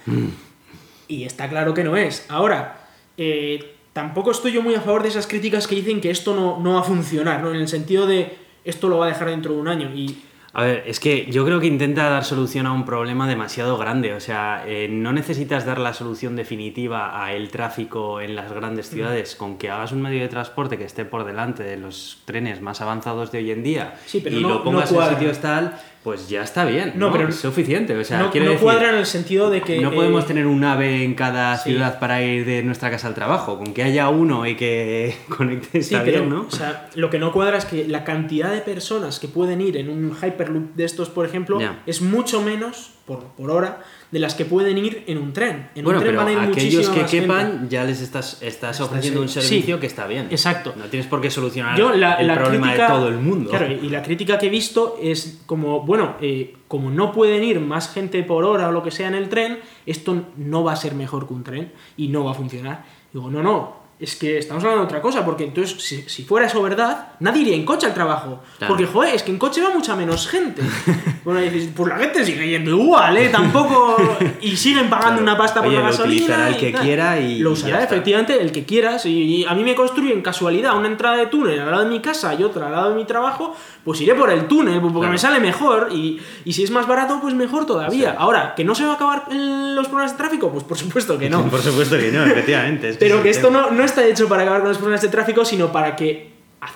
[1.09, 2.27] Y está claro que no es.
[2.29, 2.79] Ahora,
[3.17, 6.59] eh, tampoco estoy yo muy a favor de esas críticas que dicen que esto no,
[6.61, 7.51] no va a funcionar, ¿no?
[7.51, 9.91] En el sentido de esto lo va a dejar dentro de un año.
[9.95, 10.23] Y
[10.55, 14.13] A ver, es que yo creo que intenta dar solución a un problema demasiado grande.
[14.13, 18.91] O sea, eh, no necesitas dar la solución definitiva a el tráfico en las grandes
[18.91, 18.95] Mm.
[18.95, 22.61] ciudades con que hagas un medio de transporte que esté por delante de los trenes
[22.61, 25.39] más avanzados de hoy en día Sí, pero y no- lo pongas no en sitios
[25.39, 26.95] tal, pues ya está bien.
[26.97, 27.97] No, No, pero es suficiente.
[27.97, 29.81] O sea, no, cuadra en el sentido de que...
[29.81, 31.71] no eh, podemos tener un ave en cada sí.
[31.71, 33.57] ciudad para ir de nuestra casa al trabajo.
[33.57, 36.47] Con que haya uno y que conecte Sí, está pero bien, ¿no?
[36.49, 39.77] o sea, lo que no cuadra es que la cantidad de personas que pueden ir
[39.77, 43.83] en un Hyperloop de estos, por ejemplo, es mucho menos por, por hora
[44.13, 45.71] de las que pueden ir en un tren.
[45.75, 47.21] En bueno, un tren pero van a ir aquellos que gente.
[47.23, 49.41] quepan ya les estás, estás ofreciendo un sí.
[49.41, 50.29] servicio que está bien.
[50.31, 50.75] Exacto.
[50.77, 53.49] No tienes por qué solucionar Yo la, el la problema crítica, de todo el mundo.
[53.49, 57.59] Claro, y la crítica que he visto es como, bueno, eh, como no pueden ir
[57.59, 60.77] más gente por hora o lo que sea en el tren, esto no va a
[60.77, 62.85] ser mejor que un tren y no va a funcionar.
[63.15, 66.47] Digo, no, no, es que estamos hablando de otra cosa, porque entonces, si, si fuera
[66.49, 68.43] eso verdad, nadie iría en coche al trabajo.
[68.59, 68.75] Claro.
[68.75, 70.61] Porque, joder, es que en coche va mucha menos gente.
[71.25, 73.29] bueno, y dices, pues la gente sigue yendo igual, ¿eh?
[73.29, 73.97] Tampoco.
[74.41, 75.23] Y siguen pagando Claro.
[75.23, 76.49] una pasta por Oye, la lo gasolina.
[76.49, 76.83] el y que tal.
[76.83, 77.95] quiera y- Lo y usará, está.
[77.95, 79.07] efectivamente, el que quieras.
[79.07, 82.01] Y, y a mí me construyen casualidad una entrada de túnel al lado de mi
[82.01, 85.13] casa y otra al lado de mi trabajo, pues iré por el túnel, porque Claro.
[85.13, 85.89] me sale mejor.
[85.93, 88.11] Y, y si es más barato, pues mejor todavía.
[88.11, 88.17] Sí.
[88.19, 90.51] Ahora, ¿que no se va a acabar el- los problemas de tráfico?
[90.51, 91.43] Pues por supuesto que no.
[91.53, 92.89] Por supuesto que no, efectivamente.
[92.91, 95.03] es Pero que es el esto no, no está hecho para acabar con los problemas
[95.03, 96.33] de tráfico, sino para que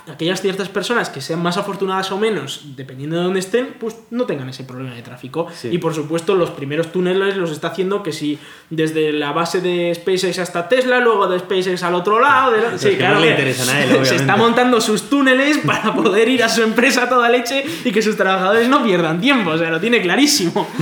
[0.09, 4.25] aquellas ciertas personas que sean más afortunadas o menos, dependiendo de dónde estén, pues no
[4.27, 5.47] tengan ese problema de tráfico.
[5.55, 5.69] Sí.
[5.71, 8.37] Y por supuesto, los primeros túneles los está haciendo que si
[8.69, 12.51] desde la base de SpaceX hasta Tesla, luego de SpaceX al otro lado.
[12.51, 14.17] de- Los que no le interesan a él, se obviamente.
[14.17, 18.03] está montando sus túneles para poder ir a su empresa a toda leche y que
[18.03, 19.51] sus trabajadores no pierdan tiempo.
[19.51, 20.69] O sea, lo tiene clarísimo.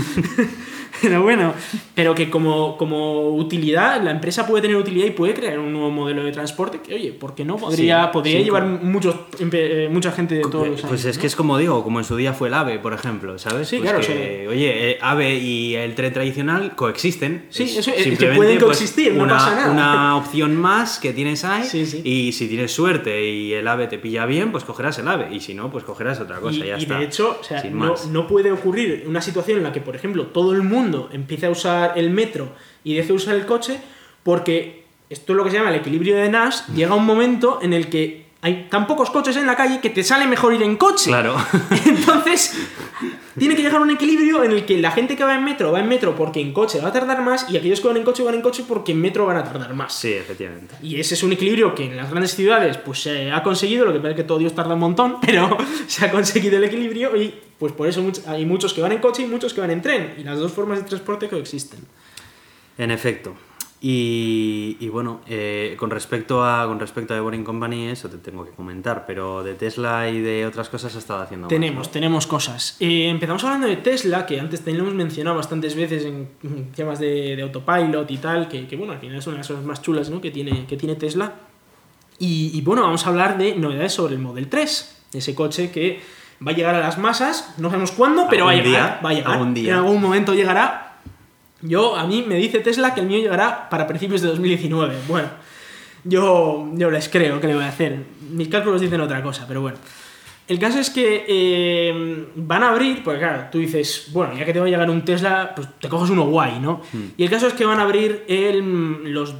[1.05, 1.53] Pero bueno,
[1.95, 5.91] pero que como, como utilidad, la empresa puede tener utilidad y puede crear un nuevo
[5.91, 7.57] modelo de transporte que, oye, ¿por qué no?
[7.57, 9.53] Podría, Sí, podría sí, llevar muchos, empe-
[9.85, 11.21] eh, mucha gente de todos los Pues años, es ¿no?
[11.21, 13.69] que es como digo, como en su día fue el AVE, por ejemplo, ¿sabes?
[13.69, 17.47] Sí, Pues claro, que, Oye, eh, AVE y el tren tradicional coexisten.
[17.51, 19.73] Sí, Es eso es que simplemente, pueden pues, coexistir, no una, pasa nada.
[19.73, 21.65] Una opción más que tienes ahí.
[21.65, 22.01] Sí.
[22.05, 25.35] Y si tienes suerte y el AVE te pilla bien, pues cogerás el AVE.
[25.35, 26.57] Y si no, pues cogerás otra cosa.
[26.65, 26.99] y, ya y está.
[26.99, 30.27] de hecho, o sea, no, no puede ocurrir una situación en la que, por ejemplo,
[30.29, 33.81] todo el mundo empiece a usar el metro y deje de usar el coche,
[34.23, 36.67] porque esto es lo que se llama el equilibrio de Nash.
[36.75, 40.05] Llega un momento en el que hay tan pocos coches en la calle que te
[40.05, 41.07] sale mejor ir en coche.
[41.07, 41.35] Claro.
[41.87, 42.55] Entonces,
[43.39, 45.73] tiene que llegar a un equilibrio en el que la gente que va en metro
[45.73, 48.05] va en metro porque en coche va a tardar más y aquellos que van en
[48.05, 49.95] coche van en coche porque en metro van a tardar más.
[49.95, 50.75] sí, efectivamente.
[50.83, 53.95] Y ese es un equilibrio que en las grandes ciudades pues se ha conseguido, lo
[53.95, 57.17] que pasa es que todo Dios tarda un montón, pero se ha conseguido el equilibrio
[57.17, 59.81] y pues por eso hay muchos que van en coche y muchos que van en
[59.81, 61.81] tren y las dos formas de transporte coexisten.
[62.77, 63.35] En efecto.
[63.87, 68.16] Y, y bueno, eh, con respecto a con respecto a The Boring Company, eso te
[68.16, 71.89] tengo que comentar, pero de Tesla y de otras cosas ha estado haciendo más, Tenemos,
[71.89, 71.93] ¿no?
[71.93, 72.78] tenemos cosas.
[72.80, 76.30] Eh, empezamos hablando de Tesla, que antes te lo hemos mencionado bastantes veces en
[76.74, 79.49] temas de, de autopilot y tal, que, que, bueno, al final es una de las
[79.49, 80.22] cosas más chulas ¿no?
[80.22, 81.35] que, tiene, que tiene Tesla.
[82.18, 86.01] Y, y, bueno, vamos a hablar de novedades sobre el Model 3, ese coche que
[86.41, 88.70] va a llegar a las masas, no sabemos cuándo, pero va a llegar.
[88.70, 89.32] día, va a llegar.
[89.32, 89.72] algún día.
[89.72, 90.84] En algún momento llegará.
[91.67, 94.95] Yo, a mí me dice Tesla que el mío llegará para principios de 2019.
[95.09, 95.29] Bueno,
[96.05, 98.05] yo, yo les creo que le voy a hacer.
[98.31, 99.79] Mis cálculos dicen otra cosa, pero bueno.
[100.47, 104.53] El caso es que eh, van a abrir, porque claro, tú dices, bueno, ya que
[104.53, 106.83] te va a llegar un Tesla, pues te coges uno guay, ¿no?
[107.17, 109.35] Y el caso es que van a abrir el- los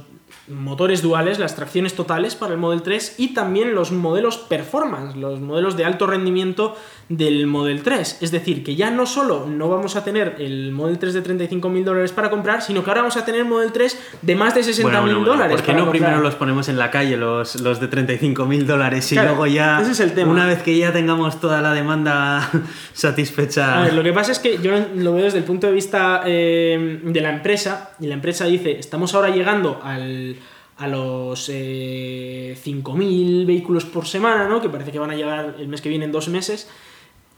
[0.47, 5.39] motores duales, las tracciones totales para el Model 3 y también los modelos performance, los
[5.39, 6.75] modelos de alto rendimiento
[7.09, 8.19] del Model 3.
[8.21, 11.83] Es decir, que ya no solo no vamos a tener el Model 3 de 35.000
[11.83, 14.81] dólares para comprar, sino que ahora vamos a tener Model 3 de más de 60.000
[14.83, 15.55] Bueno, bueno, bueno, dólares.
[15.57, 16.01] ¿Por qué no comprar?
[16.01, 19.47] primero los ponemos en la calle, los, los de 35 mil dólares, y Claro, luego
[19.47, 20.31] ya, ese es el tema.
[20.31, 22.49] una vez que ya tengamos toda la demanda
[22.93, 23.79] satisfecha...
[23.81, 26.21] A ver, lo que pasa es que yo lo veo desde el punto de vista
[26.25, 30.34] eh, de la empresa, y la empresa dice, estamos ahora llegando al,
[30.77, 34.61] a los eh, 5.000 vehículos por semana, ¿no?
[34.61, 36.69] Que parece que van a llegar el mes que viene en dos meses.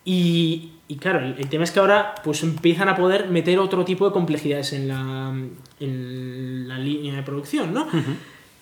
[0.04, 3.86] Y, y claro, el, el tema es que ahora pues empiezan a poder meter otro
[3.86, 5.36] tipo de complejidades en la,
[5.80, 7.88] en la línea de producción, ¿no?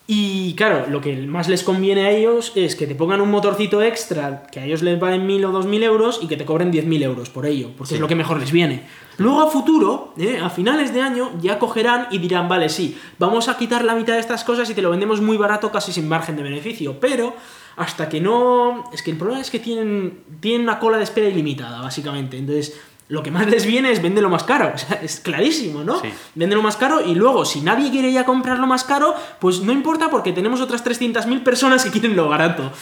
[0.08, 3.82] Y claro, lo que más les conviene a ellos es que te pongan un motorcito
[3.82, 7.02] extra que a ellos les valen 1.000 o 2.000 euros y que te cobren 10.000
[7.02, 7.94] euros por ello, porque Sí.
[7.96, 8.84] es lo que mejor les viene.
[9.18, 13.48] Luego a futuro, eh, a finales de año, ya cogerán y dirán, vale, sí, vamos
[13.48, 16.06] a quitar la mitad de estas cosas y te lo vendemos muy barato, casi sin
[16.08, 17.34] margen de beneficio, pero
[17.76, 18.84] hasta que no...
[18.92, 22.38] Es que el problema es que tienen, tienen una cola de espera ilimitada, básicamente.
[22.38, 22.78] Entonces,
[23.08, 24.72] lo que más les viene es venderlo más caro.
[24.76, 26.00] O sea, es clarísimo, ¿no?
[26.00, 26.08] Sí.
[26.34, 30.10] Véndelo más caro y luego, si nadie quiere ya comprarlo más caro, pues no importa
[30.10, 32.72] porque tenemos otras 300.000 personas que quieren lo barato.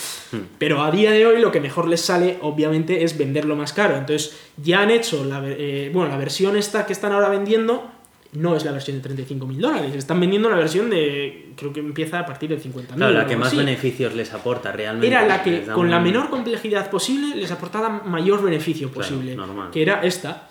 [0.59, 3.97] Pero a día de hoy lo que mejor les sale, obviamente, es venderlo más caro.
[3.97, 7.91] Entonces, ya han hecho la, eh, bueno, la versión esta que están ahora vendiendo.
[8.35, 11.53] No es la versión de 35.000 dólares, están vendiendo la versión de.
[11.57, 12.95] Creo que empieza a partir de 50.000.
[12.97, 13.57] Claro, o la que más así.
[13.57, 15.07] beneficios les aporta realmente.
[15.07, 19.37] Era la que, con la un- menor complejidad posible, les aportaba mayor beneficio Claro, posible.
[19.37, 19.71] normal.
[19.71, 20.49] Que era esta.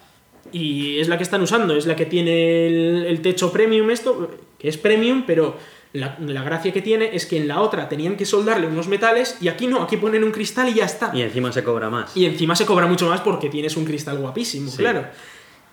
[0.51, 4.29] Y es la que están usando, es la que tiene el, el techo premium, esto,
[4.59, 5.57] que es premium, pero
[5.93, 9.37] la, la gracia que tiene es que en la otra tenían que soldarle unos metales
[9.41, 11.11] y aquí no, aquí ponen un cristal y ya está.
[11.13, 12.15] Y encima se cobra más.
[12.15, 14.77] Y encima se cobra mucho más porque tienes un cristal guapísimo, Sí.
[14.77, 15.05] claro.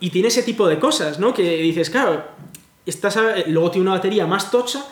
[0.01, 1.35] Y tiene ese tipo de cosas, ¿no?
[1.35, 2.25] Que dices, claro,
[2.87, 4.85] estás luego tiene una batería más tocha,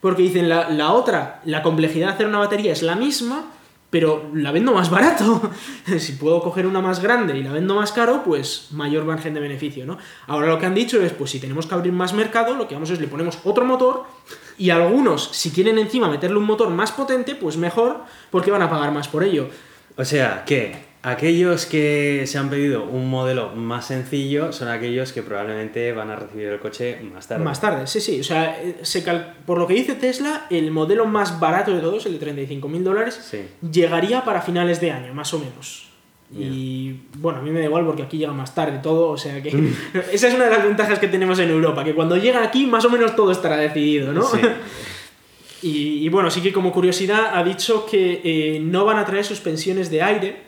[0.00, 3.50] porque dicen, la, la otra, la complejidad de hacer una batería es la misma,
[3.92, 5.50] pero la vendo más barato.
[5.98, 9.40] si puedo coger una más grande y la vendo más caro, pues mayor margen de
[9.40, 9.98] beneficio, ¿no?
[10.26, 12.74] Ahora lo que han dicho es, pues si tenemos que abrir más mercado, lo que
[12.74, 14.04] vamos es le ponemos otro motor
[14.56, 18.70] y algunos, si quieren encima meterle un motor más potente, pues mejor, porque van a
[18.70, 19.50] pagar más por ello.
[19.98, 25.22] O sea, que aquellos que se han pedido un modelo más sencillo son aquellos que
[25.22, 27.44] probablemente van a recibir el coche más tarde.
[27.44, 28.20] Más tarde, sí, sí.
[28.20, 31.80] O sea, eh, se cal- por lo que dice Tesla, el modelo más barato de
[31.80, 33.40] todos, el de 35 mil dólares, Sí.
[33.68, 35.88] llegaría para finales de año, más o menos.
[36.34, 39.42] Y bueno, a mí me da igual porque aquí llega más tarde todo, o sea
[39.42, 39.50] que
[40.12, 42.86] esa es una de las ventajas que tenemos en Europa, que cuando llega aquí más
[42.86, 44.22] o menos todo estará decidido, ¿no?
[44.22, 44.38] Sí.
[45.62, 49.24] Y, y bueno, sí que como curiosidad ha dicho que eh, no van a traer
[49.24, 50.42] suspensiones de aire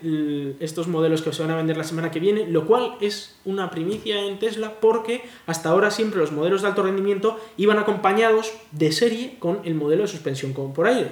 [0.59, 3.71] estos modelos que se van a vender la semana que viene, lo cual es una
[3.71, 8.91] primicia en Tesla porque hasta ahora siempre los modelos de alto rendimiento iban acompañados de
[8.91, 11.11] serie con el modelo de suspensión por aire.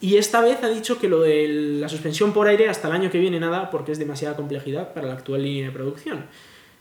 [0.00, 3.10] Y esta vez ha dicho que lo de la suspensión por aire hasta el año
[3.10, 6.26] que viene nada porque es demasiada complejidad para la actual línea de producción.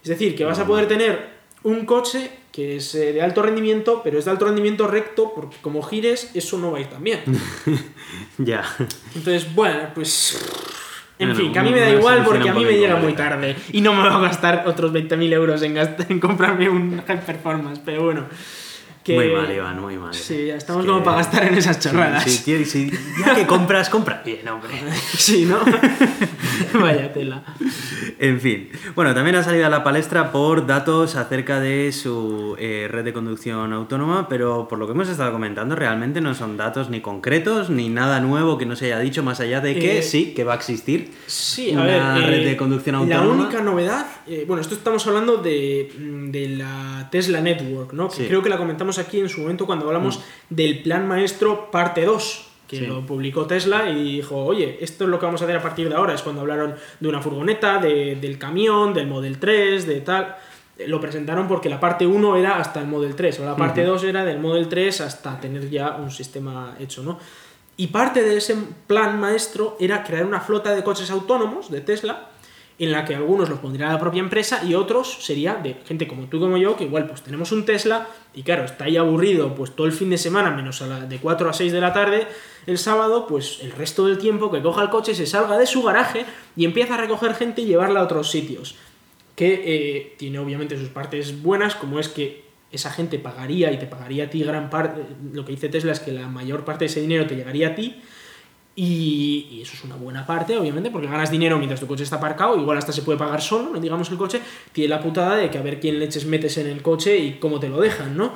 [0.02, 4.02] Es decir, que vas a poder tener un coche que es eh, de alto rendimiento,
[4.04, 7.04] pero es de alto rendimiento recto, porque como gires, eso no va a ir tan
[7.04, 7.22] bien.
[8.38, 8.64] ya.
[9.16, 10.38] Entonces, bueno, pues...
[11.20, 13.54] En fin, que a mí me da igual porque a mí me llega muy tarde
[13.74, 17.26] y no me voy a gastar otros 20.000 euros en, gast- en comprarme un High
[17.26, 18.26] Performance, pero bueno.
[19.04, 19.16] Que...
[19.16, 20.14] Muy mal, Iván, muy mal.
[20.14, 22.24] Sí, ya estamos Es que- como para gastar en esas chorradas.
[22.24, 22.92] Sí, tío, y si
[23.26, 24.70] ya que compras, compra bien, hombre.
[25.18, 25.60] Sí, ¿no?
[26.80, 27.44] Vaya tela.
[28.20, 28.70] En fin.
[28.96, 33.14] Bueno, también ha salido a la palestra por datos acerca de su eh, red de
[33.14, 37.70] conducción autónoma, pero por lo que hemos estado comentando, realmente no son datos ni concretos
[37.70, 40.44] ni nada nuevo que no se haya dicho, más allá de que Eh, sí, que
[40.44, 41.12] va a existir.
[41.28, 43.44] Sí, Una red eh, de conducción La autónoma.
[43.46, 45.92] única novedad, eh, bueno, esto estamos hablando de,
[46.30, 48.10] de la Tesla Network, ¿no?
[48.10, 48.26] Que Sí.
[48.28, 52.48] Creo que la comentamos aquí en su momento cuando hablamos del plan maestro parte 2,
[52.68, 52.86] que Sí.
[52.88, 55.90] lo publicó Tesla y dijo, oye, esto es lo que vamos a hacer a partir
[55.90, 56.14] de ahora.
[56.14, 60.36] Es cuando hablaron de una furgoneta, de- del camión, del Model 3, de tal.
[60.88, 64.04] Lo presentaron porque la parte 1 era hasta el Model 3, o la parte 2
[64.06, 67.20] era del Model 3 hasta tener ya un sistema hecho, ¿no?
[67.76, 68.56] Y parte de ese
[68.88, 72.30] plan maestro era crear una flota de coches autónomos de Tesla,
[72.80, 76.28] en la que algunos los pondría la propia empresa y otros sería de gente como
[76.28, 79.76] tú como yo, que igual pues tenemos un Tesla y claro, está ahí aburrido pues
[79.76, 82.28] todo el fin de semana, menos a la, de 4 a 6 de la tarde,
[82.66, 85.84] el sábado, pues el resto del tiempo que coja el coche, se salga de su
[85.84, 86.26] garaje
[86.56, 88.76] y empieza a recoger gente y llevarla a otros sitios.
[89.36, 93.88] Que eh, tiene obviamente sus partes buenas, como es que esa gente pagaría y te
[93.88, 95.02] pagaría a ti gran parte,
[95.34, 97.76] lo que dice Tesla es que la mayor parte de ese dinero te llegaría a
[97.76, 98.02] ti,
[98.82, 102.16] y, y eso es una buena parte, obviamente, porque ganas dinero mientras tu coche está
[102.16, 104.40] aparcado, igual hasta se puede pagar solo, no digamos el coche,
[104.72, 107.60] tiene la putada de que a ver quién leches metes en el coche y cómo
[107.60, 108.34] te lo dejan, ¿no?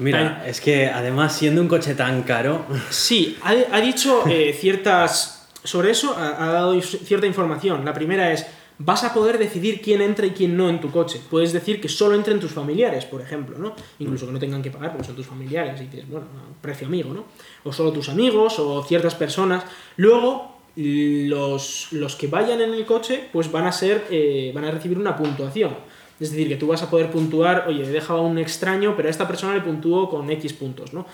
[0.00, 5.48] Mira, es que además siendo un coche tan caro, Sí, ha, ha dicho eh, ciertas...
[5.62, 7.84] Sobre eso ha, ha dado cierta información.
[7.84, 8.46] La primera es,
[8.82, 11.20] vas a poder decidir quién entra y quién no en tu coche.
[11.30, 13.74] Puedes decir que solo entren tus familiares, por ejemplo, ¿no?
[13.98, 16.26] Incluso que no tengan que pagar porque son tus familiares y tienes, bueno,
[16.62, 17.26] precio amigo, ¿no?
[17.64, 19.64] O solo tus amigos o ciertas personas.
[19.96, 24.70] Luego, los, los que vayan en el coche, pues van a ser, eh, van a
[24.70, 25.76] recibir una puntuación.
[26.18, 29.08] Es decir, que tú vas a poder puntuar, oye, he dejado a un extraño, pero
[29.08, 31.06] a esta persona le puntúo con X puntos, ¿no?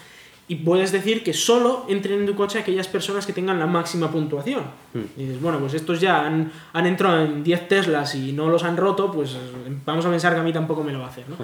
[0.48, 4.12] Y puedes decir que solo entren en tu coche aquellas personas que tengan la máxima
[4.12, 4.62] puntuación.
[5.16, 8.62] Y dices, bueno, pues estos ya han, han entrado en 10 Teslas y no los
[8.62, 9.36] han roto, pues
[9.84, 11.36] vamos a pensar que a mí tampoco me lo va a hacer, ¿no?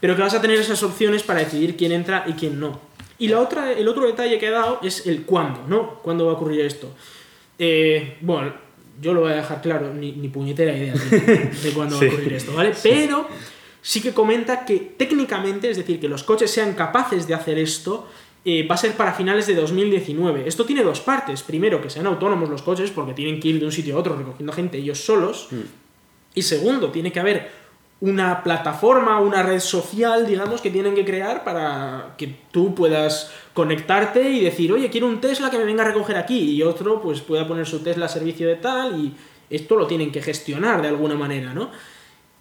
[0.00, 2.80] Pero que vas a tener esas opciones para decidir quién entra y quién no.
[3.20, 6.00] Y la otra, el otro detalle que he dado es el cuándo, ¿no?
[6.02, 6.90] ¿Cuándo va a ocurrir esto?
[7.58, 8.52] Eh, bueno,
[9.00, 11.18] yo lo voy a dejar claro, ni, ni puñetera idea de,
[11.62, 12.74] de cuándo va a ocurrir esto, ¿vale?
[12.82, 13.28] Pero
[13.82, 18.08] sí que comenta que técnicamente, es decir, que los coches sean capaces de hacer esto,
[18.50, 20.48] eh, va a ser para finales de 2019.
[20.48, 21.42] Esto tiene dos partes.
[21.42, 24.16] Primero, que sean autónomos los coches, porque tienen que ir de un sitio a otro
[24.16, 25.50] recogiendo gente ellos solos.
[26.32, 27.50] Y segundo, tiene que haber
[28.00, 34.30] una plataforma, una red social, digamos, que tienen que crear para que tú puedas conectarte
[34.30, 36.52] y decir, oye, quiero un Tesla que me venga a recoger aquí.
[36.52, 39.14] Y otro, pues, pueda poner su Tesla a servicio de tal y
[39.50, 41.70] esto lo tienen que gestionar de alguna manera, ¿no?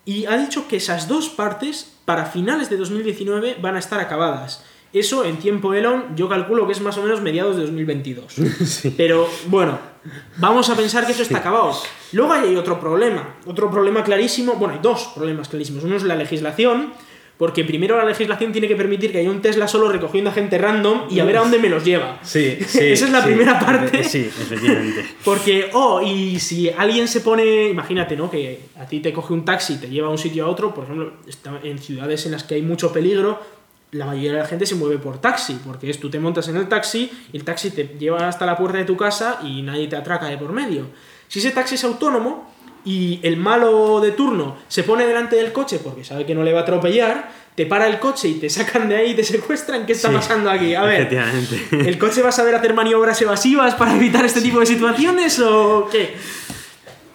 [0.06, 4.64] Y ha dicho que esas dos partes, para finales de 2019, van a estar acabadas.
[4.94, 8.94] Eso en tiempo Elon, yo calculo que es más o menos mediados de 2022.
[8.98, 9.78] Pero bueno,
[10.38, 11.74] vamos a pensar que eso está acabado.
[12.14, 15.84] Luego hay otro problema, otro problema clarísimo, bueno, hay dos problemas clarísimos.
[15.84, 16.94] Uno es la legislación,
[17.38, 20.58] porque primero la legislación tiene que permitir que haya un Tesla solo recogiendo a gente
[20.58, 22.20] random y a ver a dónde me los lleva.
[22.24, 22.80] sí, sí.
[22.86, 23.28] Esa es la sí.
[23.28, 24.04] primera parte.
[24.04, 25.06] Sí, efectivamente.
[25.24, 28.32] Porque, oh, y si alguien se pone, imagínate, ¿no?
[28.32, 30.74] Que a ti te coge un taxi y te lleva de un sitio a otro,
[30.74, 31.14] por ejemplo,
[31.62, 33.40] en ciudades en las que hay mucho peligro,
[33.92, 36.58] la mayoría de la gente se mueve por taxi, porque es tú te montas en
[36.58, 39.88] el taxi y el taxi te lleva hasta la puerta de tu casa y nadie
[39.88, 40.88] te atraca de por medio.
[41.28, 42.54] Si ese taxi es autónomo
[42.86, 46.54] y el malo de turno se pone delante del coche porque sabe que no le
[46.54, 49.86] va a atropellar, te para el coche y te sacan de ahí y te secuestran,
[49.86, 50.76] ¿qué está Sí, pasando aquí?
[50.76, 51.10] A ver.
[51.72, 55.90] ¿El coche va a saber hacer maniobras evasivas para evitar este tipo de situaciones o
[55.92, 56.16] qué?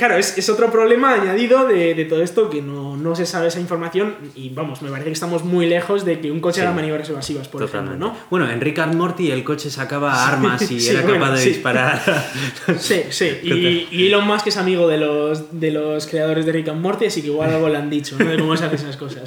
[0.02, 3.46] Claro, es, es otro problema añadido de, de todo esto que no, no se sabe
[3.46, 6.66] esa información y vamos, me parece que estamos muy lejos de que un coche Sí.
[6.66, 7.98] haga maniobras evasivas, por Totalmente.
[7.98, 8.26] ejemplo, ¿no?
[8.28, 11.38] Bueno, en Rick and Morty el coche sacaba armas y Sí, era bueno, capaz de
[11.42, 11.48] sí.
[11.50, 12.02] disparar.
[12.80, 13.28] Sí, sí.
[13.44, 17.06] Y, y Elon Musk es amigo de los, de los creadores de Rick and Morty,
[17.06, 18.24] así que igual algo le han dicho, ¿no?
[18.28, 19.22] De cómo se hacen esas cosas.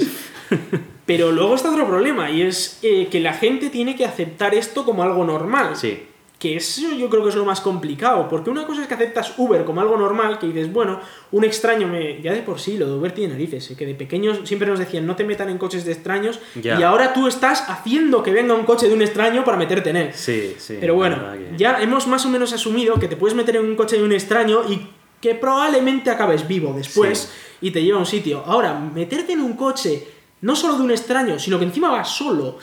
[1.06, 4.84] Pero luego está otro problema y es eh, que la gente tiene que aceptar esto
[4.84, 5.78] como algo normal.
[5.78, 6.00] Sí.
[6.46, 9.34] Que eso yo creo que es lo más complicado, porque una cosa es que aceptas
[9.38, 11.00] Uber como algo normal, que dices, bueno,
[11.32, 12.22] un extraño me...
[12.22, 13.76] Ya de por sí, lo de Uber tiene narices, ¿eh?
[13.76, 16.80] que de pequeños siempre nos decían, no te metan en coches de extraños, Ya.
[16.80, 19.96] y ahora tú estás haciendo que venga un coche de un extraño para meterte en
[19.96, 20.10] él.
[20.14, 20.78] Sí, sí.
[20.80, 23.76] Pero bueno, que- ya hemos más o menos asumido que te puedes meter en un
[23.76, 24.88] coche de un extraño y
[25.20, 28.44] que probablemente acabes vivo después y te lleva a un sitio.
[28.46, 30.08] Ahora, meterte en un coche
[30.42, 32.60] no solo de un extraño, sino que encima va solo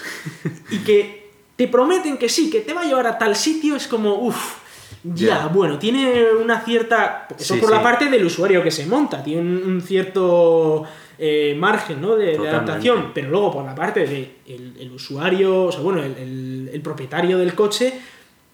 [0.71, 1.22] y que
[1.67, 4.57] te prometen que sí, que te va a llevar a tal sitio, es como, uff,
[5.05, 7.27] ya, bueno, tiene una cierta...
[7.39, 10.85] Eso Sí, por la parte del usuario que se monta, tiene un, un cierto
[11.19, 12.17] eh, margen ¿no?
[12.17, 16.03] de, de adaptación, pero luego por la parte del el, el usuario, o sea, bueno,
[16.03, 17.93] el, el- el propietario del coche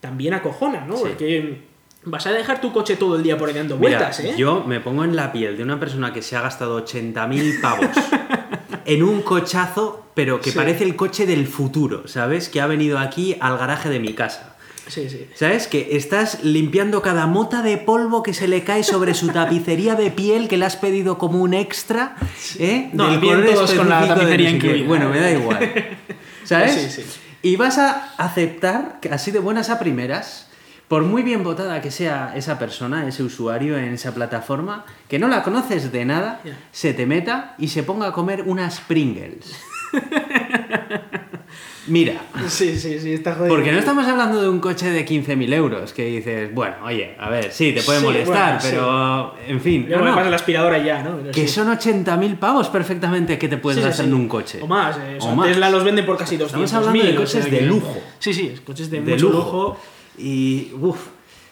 [0.01, 0.97] también acojona, ¿no?
[0.97, 1.03] Sí.
[1.07, 1.61] Porque
[2.05, 4.35] vas a dejar tu coche todo el día por ahí dando Mira, vueltas, ¿eh?
[4.37, 7.89] Yo me pongo en la piel de una persona que se ha gastado 80.000 pavos
[8.85, 10.57] en un cochazo, pero que Sí.
[10.57, 12.49] parece el coche del futuro, ¿sabes?
[12.49, 14.57] Que ha venido aquí al garaje de mi casa.
[14.89, 15.29] Sí, sí.
[15.37, 15.69] ¿Sabes?
[15.69, 20.11] Que estás limpiando cada mota de polvo que se le cae sobre su tapicería de
[20.11, 22.17] piel que le has pedido como un extra,
[22.59, 22.91] ¿eh?
[22.95, 24.89] No, Del color todos con la tapicería incluida.
[24.89, 25.61] Bueno, me da igual.
[26.43, 26.73] ¿Sabes?
[26.75, 27.09] Sí, sí.
[27.43, 30.49] Y vas a aceptar que así de buenas a primeras,
[30.89, 35.29] por muy bien votada que sea esa persona, ese usuario en esa plataforma, que no
[35.29, 36.41] la conoces de nada,
[36.73, 39.55] se te meta y se ponga a comer unas Pringles.
[41.87, 43.55] Mira, Sí, sí, sí, está jodido.
[43.55, 47.31] porque no estamos hablando de un coche de 15.000 euros que dices, bueno, oye, a
[47.31, 48.69] ver, sí, te puede Sí, molestar, bueno, sí.
[48.71, 51.17] pero en fin, no, me pasa la aspiradora ya, ¿no?
[51.17, 51.55] Pero que sí.
[51.55, 54.03] son 80.000 pavos perfectamente que te puedes sí.
[54.03, 54.59] en un coche.
[54.61, 55.49] O más, eh, o más.
[55.49, 57.97] Tesla los vende por casi 200 Estamos hablando de coches de lujo.
[58.19, 59.37] Sí, sí, coches de, de mucho lujo.
[59.39, 59.81] lujo.
[60.19, 61.07] Y, uff,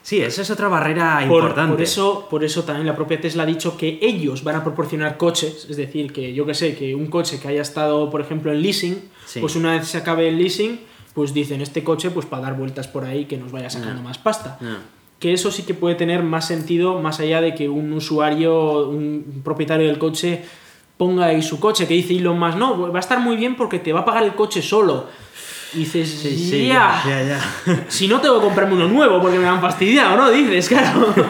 [0.06, 1.72] sí, eso es otra barrera Por, importante.
[1.72, 5.16] por eso, por eso también la propia Tesla ha dicho que ellos van a proporcionar
[5.16, 8.52] coches, es decir, que yo que sé, que un coche que haya estado, por ejemplo,
[8.52, 8.96] en leasing,
[9.26, 9.40] Sí.
[9.40, 10.78] pues una vez se acabe el leasing,
[11.12, 14.18] pues dicen este coche, pues para dar vueltas por ahí que nos vaya sacando más
[14.18, 14.58] pasta.
[14.60, 14.76] No.
[15.18, 19.40] Que eso sí que puede tener más sentido más allá de que un usuario, un
[19.42, 20.44] propietario del coche
[20.98, 23.78] ponga ahí su coche, que dice Elon Musk, no, va a estar muy bien porque
[23.78, 25.06] te va a pagar el coche solo.
[25.76, 29.46] Y dices, Sí, sí, ya, ya, si no tengo que comprarme uno nuevo porque me
[29.46, 30.30] han fastidiado, ¿no?
[30.30, 31.14] Dices, claro.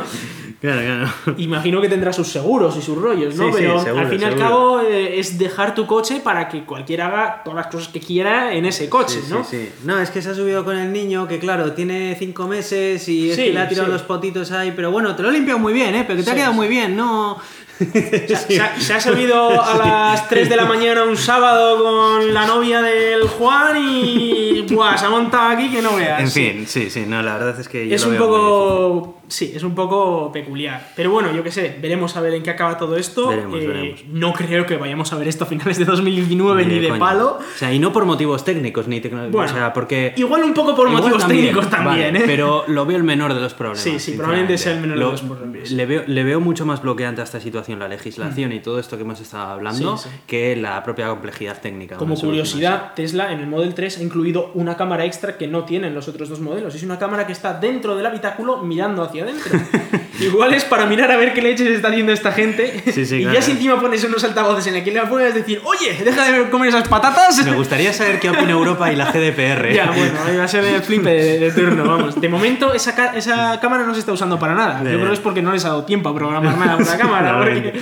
[0.59, 1.34] Claro, claro.
[1.38, 3.44] Imagino que tendrá sus seguros y sus rollos, ¿no?
[3.49, 6.49] Sí, sí, Pero seguro, al fin y al cabo eh, es dejar tu coche para
[6.49, 9.44] que cualquiera haga todas las cosas que quiera en ese coche, Sí, ¿no?
[9.44, 9.72] sí, sí.
[9.84, 13.30] No, es que se ha subido con el niño, que claro, tiene cinco meses y
[13.30, 15.74] es que le ha tirado los potitos ahí, pero bueno, te lo he limpiado muy
[15.74, 16.05] bien, ¿eh?
[16.07, 17.38] Pero que te ha quedado muy bien, no...
[18.49, 22.47] Se, ha- se ha- subido a las 3 de la mañana un sábado con la
[22.47, 26.20] novia del Juan y buah, se ha montado aquí que no veas.
[26.20, 29.14] En fin, sí, sí, no, la verdad es que yo Es lo un veo poco.
[29.29, 30.93] Sí, es un poco peculiar.
[30.95, 33.29] Pero bueno, yo qué sé, veremos a ver en qué acaba todo esto.
[33.29, 34.05] Veremos, Eh, veremos.
[34.12, 37.01] No creo que vayamos a ver esto a finales de 2019 ni de coña.
[37.01, 37.39] palo.
[37.41, 40.12] O sea, y no por motivos técnicos ni tecnológicos, Bueno, o sea, porque...
[40.16, 42.27] Igual un poco por motivos técnicos también, vale, ¿eh?
[42.27, 43.81] Pero lo veo el menor de los problemas.
[43.83, 45.70] Sí, sí, probablemente sea el menor de Lo- los problemas.
[45.70, 48.97] Le veo, le veo mucho más bloqueante a esta situación la legislación y todo esto
[48.97, 49.99] que hemos estado hablando Mm.
[49.99, 50.16] Sí, sí.
[50.27, 51.95] que la propia complejidad técnica.
[51.95, 55.64] de Como curiosidad, Tesla en el Model 3 ha incluido una cámara extra que no
[55.64, 56.74] tienen los otros dos modelos.
[56.74, 59.59] Es una cámara que está dentro del habitáculo mirando hacia adentro.
[60.21, 62.83] Igual es para mirar a ver qué leches está haciendo esta gente.
[62.91, 63.35] Sí, sí, y claro.
[63.35, 66.49] ya si encima pones unos altavoces en la que le puedes decir, oye, deja de
[66.49, 67.45] comer esas patatas.
[67.45, 69.73] Me gustaría saber qué opina Europa y la GDPR.
[69.77, 72.19] Ya, bueno, va a ser el flipe de, de turno, vamos.
[72.21, 74.79] De momento, esa, esa cámara no se está usando para nada.
[74.83, 76.97] Yo creo que es porque no les ha dado tiempo a programar nada con la
[76.99, 77.39] cámara.
[77.39, 77.73] porque-.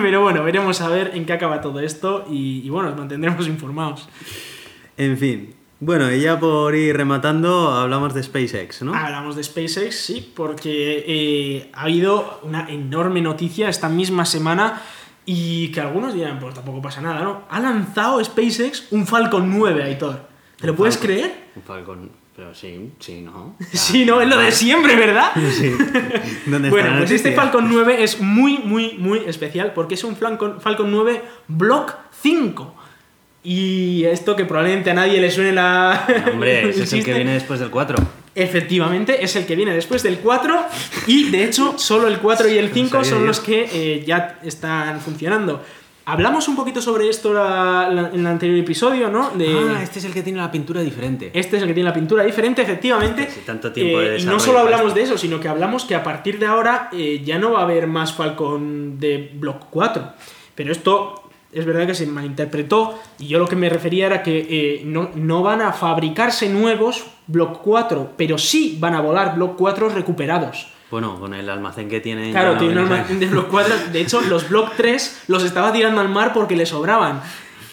[0.00, 3.46] Pero bueno, veremos a ver en qué acaba todo esto y, y bueno, os mantendremos
[3.46, 4.08] informados.
[4.96, 5.54] En fin.
[5.82, 8.94] Bueno, y ya por ir rematando, hablamos de SpaceX, ¿no?
[8.94, 14.82] Hablamos de SpaceX, sí, porque eh, ha habido una enorme noticia esta misma semana
[15.24, 17.44] y que algunos dirán, pues tampoco pasa nada, ¿no?
[17.48, 20.28] Ha lanzado SpaceX un Falcon 9, Aitor.
[20.60, 21.16] ¿Te lo puedes Falcon.
[21.16, 21.44] creer?
[21.56, 22.10] Un Falcon.
[22.36, 23.56] Pero sí, sí, ¿no?
[23.72, 25.30] Sí, no, es lo de siempre, ¿verdad?
[25.50, 25.72] Sí.
[26.46, 27.32] ¿Dónde Bueno, pues este?
[27.32, 32.74] Falcon 9 es muy, muy, muy especial porque es un Falcon, Falcon 9 Block 5.
[33.42, 36.06] Y esto que probablemente a nadie le suene la...
[36.32, 37.96] Hombre, ese es el que viene después del 4.
[38.34, 40.66] Efectivamente, es el que viene después del 4
[41.06, 44.38] y de hecho solo el 4 y el 5 sabía son los que eh, ya
[44.44, 45.62] están funcionando.
[46.06, 49.30] Hablamos un poquito sobre esto la- la- en el anterior episodio, ¿no?
[49.30, 51.30] De, Ah, este es el que tiene la pintura diferente.
[51.34, 53.28] este es el que tiene la pintura diferente, efectivamente.
[53.46, 56.02] Tanto tiempo de Eh, y no solo hablamos de eso, sino que hablamos que a
[56.02, 60.12] partir de ahora eh, ya no va a haber más Falcon de Block 4.
[60.54, 64.46] Pero esto es verdad que se malinterpretó y yo lo que me refería era que
[64.48, 69.56] eh, no, no van a fabricarse nuevos Block 4, pero sí van a volar Block
[69.56, 70.68] 4 recuperados.
[70.90, 72.32] Bueno, con el almacén que tiene.
[72.32, 73.74] Claro, no tiene un almacén de Block 4.
[73.92, 77.22] De hecho, los Block 3 los estaba tirando al mar porque le sobraban.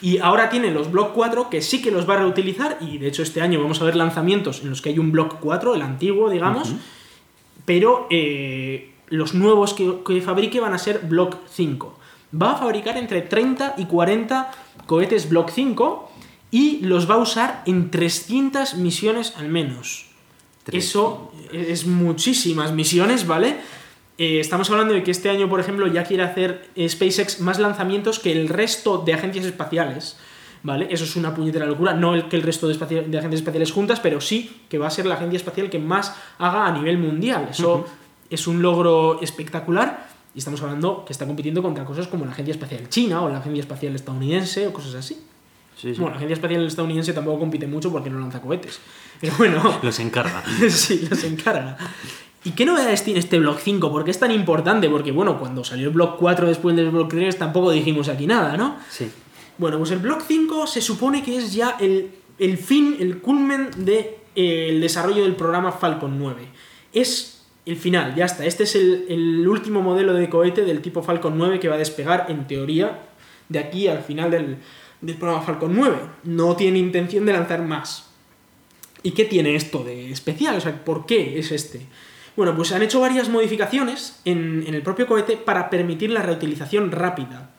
[0.02, 2.78] Y ahora tiene los Block 4 que sí que los va a reutilizar.
[2.80, 5.38] Y de hecho, este año vamos a ver lanzamientos en los que hay un Block
[5.40, 6.74] 4, el antiguo, digamos.
[7.66, 11.98] Pero eh, los nuevos que, que fabrique van a ser Block 5.
[12.34, 14.52] Va a fabricar entre 30 y 40
[14.86, 16.12] cohetes Block 5
[16.52, 20.06] y los va a usar en 300 misiones al menos.
[20.78, 23.58] Eso es muchísimas misiones, ¿vale?
[24.18, 27.60] Eh, estamos hablando de que este año, por ejemplo, ya quiere hacer eh, SpaceX más
[27.60, 30.18] lanzamientos que el resto de agencias espaciales.
[30.64, 30.88] ¿Vale?
[30.90, 31.94] Eso es una puñetera locura.
[31.94, 34.88] No el que el resto de, espacial- de agencias espaciales juntas, pero sí que va
[34.88, 37.48] a ser la agencia espacial que más haga a nivel mundial.
[37.52, 37.86] Eso
[38.30, 40.07] es un logro espectacular.
[40.38, 43.40] Y estamos hablando que está compitiendo contra cosas como la Agencia Espacial China o la
[43.40, 45.16] Agencia Espacial Estadounidense o cosas así.
[45.76, 46.00] Sí, sí.
[46.00, 48.80] Bueno, la Agencia Espacial Estadounidense tampoco compite mucho porque no lanza cohetes.
[49.20, 50.44] Pero bueno, Los encarga.
[50.70, 51.76] sí, los encarga.
[52.44, 53.92] ¿Y qué novedades tiene este Block 5?
[53.92, 54.88] ¿Por qué es tan importante?
[54.90, 58.56] Porque, bueno, cuando salió el Block 4 después del Block 3 tampoco dijimos aquí nada,
[58.58, 58.78] ¿no?
[58.92, 59.10] Sí.
[59.58, 63.72] Bueno, pues el Block 5 se supone que es ya el, el fin, el culmen
[63.72, 66.48] del de, eh, el desarrollo del programa Falcon 9.
[66.94, 67.37] Es
[67.68, 68.46] el final, ya está.
[68.46, 72.26] Este es el, último modelo de cohete del tipo Falcon 9 que va a despegar,
[72.30, 73.04] en teoría,
[73.50, 74.58] de aquí al final del,
[75.02, 75.98] del programa Falcon 9.
[76.24, 78.10] No tiene intención de lanzar más.
[79.04, 80.58] ¿Y qué tiene esto de especial?
[80.58, 81.82] O sea, ¿por qué es este?
[82.38, 87.52] Bueno, pues han hecho varias modificaciones en, el propio cohete para permitir la reutilización rápida.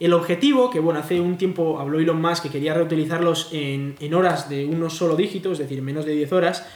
[0.00, 4.12] El objetivo, que bueno, hace un tiempo habló Elon Musk que quería reutilizarlos en, en
[4.12, 6.66] horas de unos solo dígitos, es decir, menos de 10 horas,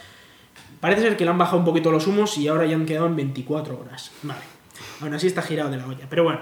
[0.79, 3.07] parece ser que le han bajado un poquito los humos y ahora ya han quedado
[3.07, 4.11] en 24 horas.
[4.23, 4.41] Vale,
[5.01, 6.07] aún así está girado de la olla.
[6.09, 6.41] Pero bueno,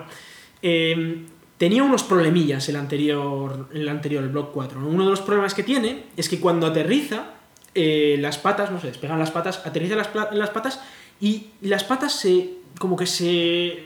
[0.61, 1.25] eh,
[1.57, 4.79] tenía unos problemillas el anterior, el anterior, el Block 4.
[4.79, 4.87] ¿no?
[4.87, 7.31] Uno de los problemas que tiene es que cuando aterriza,
[7.75, 10.81] eh, las patas, no sé, despegan las patas, aterriza las patas
[11.19, 12.55] y las patas se.
[12.79, 13.83] como que se.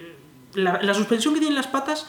[0.54, 2.08] La, la suspensión que tienen las patas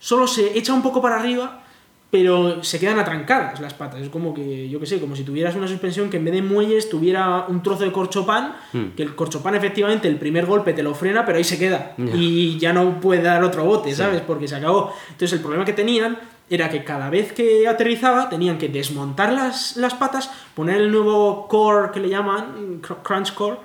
[0.00, 1.63] solo se echa un poco para arriba,
[2.10, 4.00] pero se quedan atrancadas las patas.
[4.00, 6.42] Es como que, yo qué sé, como si tuvieras una suspensión que en vez de
[6.42, 8.90] muelles tuviera un trozo de corchopán, Hmm.
[8.96, 11.94] que el corchopán efectivamente el primer golpe te lo frena, pero ahí se queda.
[11.98, 13.96] Y ya no puede dar otro bote, Sí.
[13.96, 14.20] ¿sabes?
[14.20, 14.92] Porque se acabó.
[15.10, 16.16] Entonces el problema que tenían
[16.48, 21.48] era que cada vez que aterrizaba tenían que desmontar las, las patas, poner el nuevo
[21.48, 23.56] core que le llaman, cr- crunch core.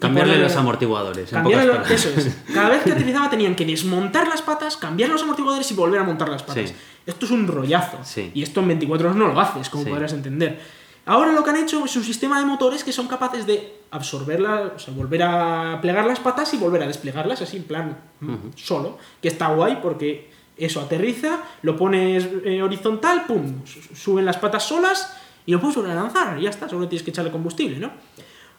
[0.00, 1.30] Cambiarle ponerle- los amortiguadores.
[1.30, 2.36] Cambiarle eso es.
[2.52, 6.04] Cada vez que aterrizaba tenían que desmontar las patas, cambiar los amortiguadores y volver a
[6.04, 6.70] montar las patas.
[6.70, 6.76] Sí.
[7.06, 7.98] Esto es un rollazo.
[8.02, 8.30] Sí.
[8.34, 9.90] Y esto en 24 horas no lo haces, como Sí.
[9.90, 10.60] podrás entender.
[11.06, 14.72] Ahora lo que han hecho es un sistema de motores que son capaces de absorberlas,
[14.74, 18.34] o sea, volver a plegar las patas y volver a desplegarlas así en plan mm,
[18.56, 18.98] solo.
[19.20, 24.64] Que está guay porque eso aterriza, lo pones eh, horizontal, pum, su- suben las patas
[24.66, 25.14] solas
[25.44, 26.38] y lo puedes volver a lanzar.
[26.38, 27.90] Y ya está, solo tienes que echarle combustible, ¿no?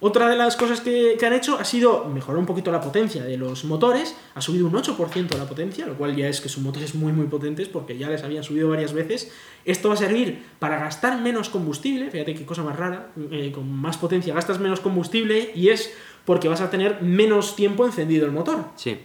[0.01, 3.23] Otra de las cosas que, que han hecho ha sido mejorar un poquito la potencia
[3.23, 4.15] de los motores.
[4.35, 7.27] Ha subido un 8% la potencia, lo cual ya es que son motores muy muy
[7.27, 9.31] potentes porque ya les habían subido varias veces.
[9.63, 13.71] Esto va a servir para gastar menos combustible, fíjate qué cosa más rara, eh, con
[13.71, 15.93] más potencia gastas menos combustible y es
[16.25, 18.65] porque vas a tener menos tiempo encendido el motor.
[18.75, 18.97] Sí.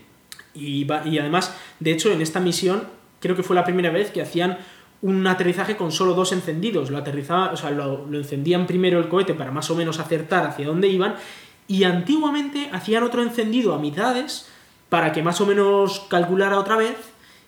[0.55, 2.83] Y, va- y además, de hecho, en esta misión
[3.21, 4.59] creo que fue la primera vez que hacían
[5.03, 6.91] un aterrizaje con solo dos encendidos.
[6.91, 10.47] Lo aterrizaba, o sea, lo, lo encendían primero el cohete para más o menos acertar
[10.47, 11.15] hacia dónde iban.
[11.69, 14.49] Y antiguamente hacían otro encendido a mitades
[14.89, 16.97] para que más o menos calculara otra vez.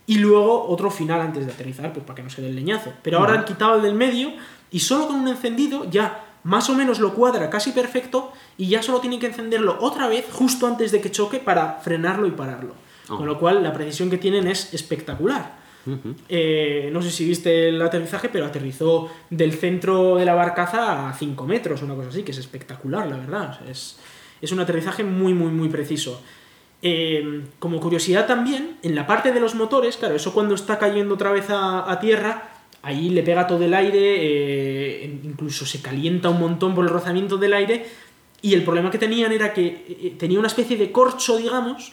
[0.06, 2.92] Y luego otro final antes de aterrizar, pues para que no se dé el leñazo.
[3.02, 4.32] Pero ahora han quitado el del medio
[4.70, 8.82] y solo con un encendido ya más o menos lo cuadra casi perfecto y ya
[8.82, 12.74] solo tienen que encenderlo otra vez justo antes de que choque para frenarlo y pararlo.
[13.08, 13.16] Oh.
[13.16, 15.61] Con lo cual la precisión que tienen es espectacular.
[16.28, 21.12] Eh, no sé si viste el aterrizaje, pero aterrizó del centro de la barcaza a
[21.12, 23.60] 5 metros, una cosa así, que es espectacular, la verdad.
[23.68, 23.98] Es,
[24.40, 26.22] es un aterrizaje muy, muy, muy preciso.
[26.82, 31.14] Eh, como curiosidad también, en la parte de los motores, claro, eso cuando está cayendo
[31.14, 32.50] otra vez a, a tierra,
[32.82, 37.36] ahí le pega todo el aire, eh, incluso se calienta un montón por el rozamiento
[37.36, 37.86] del aire,
[38.42, 41.92] y el problema que tenían era que eh, tenía una especie de corcho, digamos,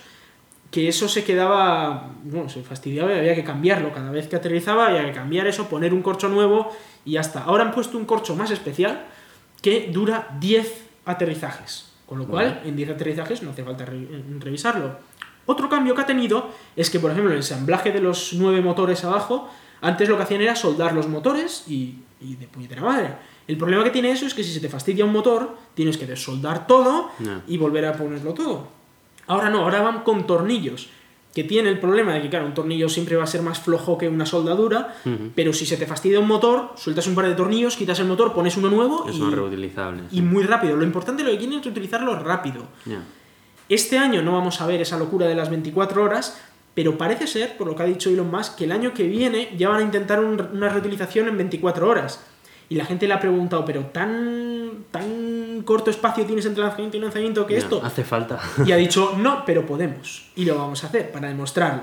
[0.72, 3.92] que eso se quedaba, bueno, se fastidiaba y había que cambiarlo.
[3.92, 6.72] Cada vez que aterrizaba había que cambiar eso, poner un corcho nuevo
[7.06, 7.44] y ya está.
[7.44, 9.06] Ahora han puesto un corcho más especial
[9.62, 11.86] que dura 10 aterrizajes.
[12.06, 14.08] Con lo cual, en 10 aterrizajes no hace falta re-
[14.40, 14.98] revisarlo.
[15.46, 19.04] Otro cambio que ha tenido es que, por ejemplo, el ensamblaje de los 9 motores
[19.04, 19.50] abajo,
[19.82, 23.14] antes lo que hacían era soldar los motores y, y de puñetera madre.
[23.48, 26.06] El problema que tiene eso es que si se te fastidia un motor, tienes que
[26.06, 27.10] desoldar todo
[27.48, 28.68] y volver a ponerlo todo.
[29.30, 30.90] Ahora no, ahora van con tornillos,
[31.34, 33.98] que tiene el problema de que, claro, un tornillo siempre va a ser más flojo
[33.98, 34.96] que una soldadura,
[35.36, 38.34] pero si se te fastidia un motor, sueltas un par de tornillos, quitas el motor,
[38.34, 40.04] pones uno nuevo Es y, más reutilizable.
[40.12, 40.76] y muy rápido.
[40.76, 42.64] Lo importante lo que quieren es utilizarlo rápido.
[43.70, 46.42] Este año no vamos a ver esa locura de las 24 horas,
[46.74, 49.54] pero parece ser, por lo que ha dicho Elon Musk, que el año que viene
[49.58, 52.26] ya van a intentar un- una reutilización en 24 horas.
[52.70, 57.00] Y la gente le ha preguntado, pero tan, tan corto espacio tienes entre lanzamiento y
[57.00, 57.82] lanzamiento que esto.
[57.84, 58.40] Hace falta.
[58.66, 60.30] Y ha dicho, no, pero podemos.
[60.36, 61.82] Y lo vamos a hacer para demostrarlo.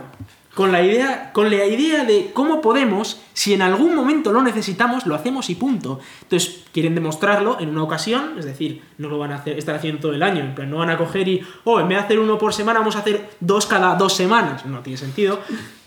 [0.55, 5.07] con la idea, con la idea de cómo podemos, si en algún momento lo necesitamos,
[5.07, 5.99] lo hacemos y punto.
[6.23, 10.01] Entonces, quieren demostrarlo en una ocasión, es decir, no lo van a hacer, estar haciendo
[10.01, 12.19] todo el año, en plan, no van a coger y, oh, en vez de hacer
[12.21, 14.65] uno por semana, vamos a hacer dos cada dos semanas.
[14.65, 15.41] No tiene sentido.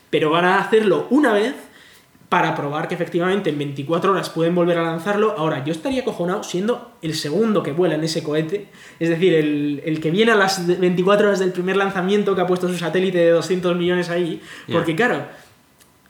[0.10, 1.56] Pero van a hacerlo una vez
[2.30, 5.34] para probar que efectivamente en 24 horas pueden volver a lanzarlo.
[5.36, 8.68] Ahora, yo estaría cojonado siendo el segundo que vuela en ese cohete,
[9.00, 12.48] es decir, el, el que viene a las 24 horas del primer lanzamiento que ha
[12.48, 15.26] puesto su satélite de 200 millones ahí, porque claro,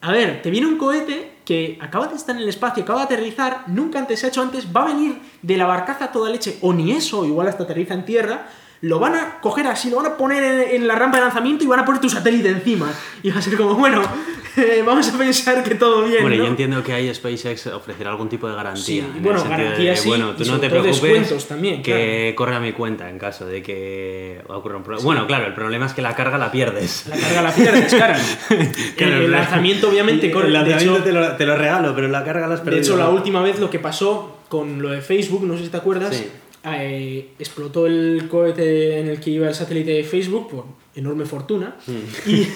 [0.02, 3.06] a ver, te viene un cohete que acaba de estar en el espacio, acaba de
[3.06, 6.58] aterrizar, nunca antes se ha hecho antes, va a venir de la barcaza toda leche,
[6.62, 8.48] o ni eso, igual hasta aterriza en tierra,
[8.82, 11.64] lo van a coger así, lo van a poner en, en la rampa de lanzamiento
[11.64, 12.90] y van a poner tu satélite encima.
[13.24, 14.02] Y va a ser como, bueno,
[14.58, 16.22] eh, vamos a pensar que todo bien.
[16.22, 16.44] Bueno, ¿no?
[16.44, 18.84] yo entiendo que ahí SpaceX ofrecerá algún tipo de garantía.
[18.86, 21.48] Sí, en el bueno, de, garantía sí, Bueno, y tú no te preocupes.
[21.48, 25.04] también, que corre a mi cuenta en caso de que ocurra un problema.
[25.04, 27.06] Bueno, claro, el problema es que la carga la pierdes.
[27.08, 27.94] La carga la pierdes.
[27.94, 28.14] Claro,
[28.98, 30.48] el, el lanzamiento obviamente corre.
[30.48, 32.66] El de lanzamiento hecho- te, lo, te lo regalo, pero la carga la has De
[32.72, 32.82] perdido.
[32.82, 35.78] hecho, la última vez lo que pasó con lo de Facebook, no sé si te
[35.78, 36.28] acuerdas, Sí.
[36.64, 41.76] Eh, explotó el cohete en el que iba el satélite de Facebook por enorme fortuna.
[41.88, 42.30] Mm.
[42.30, 42.48] Y,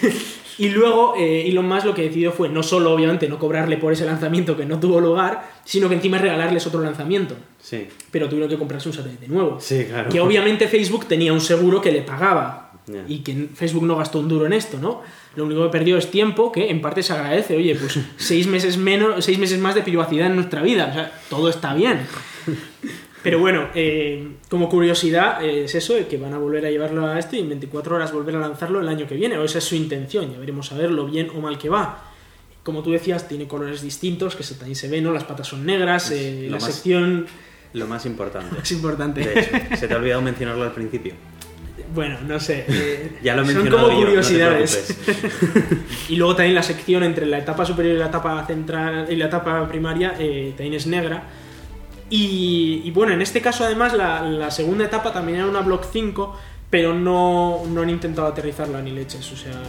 [0.58, 3.92] y luego eh, Elon Musk lo que decidió fue no solo, obviamente, no cobrarle por
[3.92, 7.36] ese lanzamiento que no tuvo lugar, sino que encima regalarles otro lanzamiento.
[7.60, 9.58] Sí, Pero tuvieron que comprarse un satélite nuevo.
[9.60, 10.10] sí, claro.
[10.10, 12.60] Que obviamente Facebook tenía un seguro que le pagaba.
[12.86, 13.02] Ya.
[13.08, 15.00] Y que Facebook no gastó un duro en esto, ¿no?
[15.36, 17.56] Lo único que perdió es tiempo, que en parte se agradece.
[17.56, 20.88] Oye, pues seis meses menos, seis meses más de privacidad en nuestra vida.
[20.90, 22.00] O sea, todo está bien.
[23.24, 27.06] Pero bueno, eh, como curiosidad, eh, es eso, eh, que van a volver a llevarlo
[27.06, 29.36] a esto y en 24 horas volver a lanzarlo el año que viene.
[29.38, 32.04] O esa es su intención, ya veremos a ver lo bien o mal que va.
[32.62, 35.10] Como tú decías, tiene colores distintos, que se, también se ve, ¿no?
[35.10, 37.26] Las patas son negras, eh, la más- sección
[37.72, 38.54] Lo más importante.
[38.62, 39.20] es importante.
[39.24, 41.14] De hecho, se te ha olvidado mencionarlo al principio.
[41.94, 42.66] Bueno, no sé.
[42.68, 44.96] eh, Ya lo he son como yo, no curiosidades.
[45.04, 45.78] preocupes.
[46.10, 49.26] y luego también la sección entre la etapa superior y la etapa central y la
[49.26, 51.22] etapa primaria eh, también es negra.
[52.16, 56.36] Y, bueno, en este caso además la, segunda etapa también era una Block 5,
[56.70, 59.32] pero no, no han intentado aterrizarla ni leches.
[59.32, 59.60] O sea,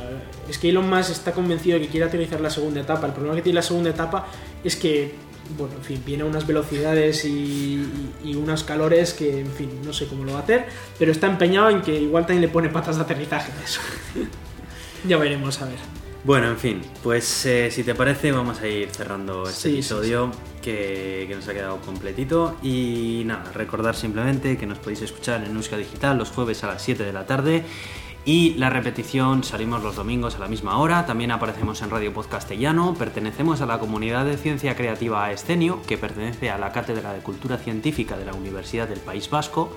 [0.47, 3.07] es que Elon Musk está convencido de que quiere aterrizar la segunda etapa.
[3.07, 4.27] El problema que tiene la segunda etapa
[4.63, 5.15] es que,
[5.57, 7.83] bueno, en fin, viene a unas velocidades y,
[8.23, 10.67] y- unos calores que, en fin, no sé cómo lo va a hacer,
[10.99, 13.81] pero está empeñado en que igual también le pone patas de aterrizaje eso.
[15.07, 15.79] ya veremos, a ver.
[16.25, 19.73] Bueno, en fin, pues eh, si te parece vamos a ir cerrando este Sí, sí,
[19.75, 22.57] episodio Que, que nos ha quedado completito.
[22.63, 26.81] Y nada, recordar simplemente que nos podéis escuchar en Euska Digital los jueves a las
[26.81, 27.63] 7 de la tarde.
[28.25, 32.95] Y la repetición salimos los domingos a la misma hora, también aparecemos en Radio Podcastellano,
[32.95, 37.59] pertenecemos a la comunidad de ciencia creativa Escenio, que pertenece a la Cátedra de Cultura
[37.59, 39.71] Científica de la Universidad del País Vasco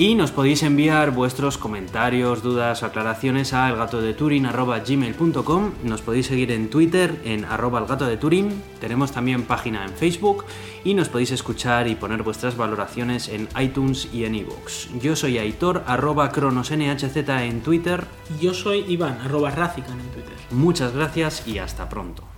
[0.00, 7.20] y nos podéis enviar vuestros comentarios, dudas, aclaraciones a elgatodeturin.gmail.com Nos podéis seguir en Twitter
[7.22, 10.46] en arroba elgatodeturin Tenemos también página en Facebook
[10.84, 14.88] y nos podéis escuchar y poner vuestras valoraciones en iTunes y en iVoox.
[15.02, 18.06] Yo soy Aitor, arroba cronosnhz en Twitter.
[18.40, 20.32] Yo soy Iván, arroba Razican en Twitter.
[20.50, 22.29] Muchas gracias y hasta pronto.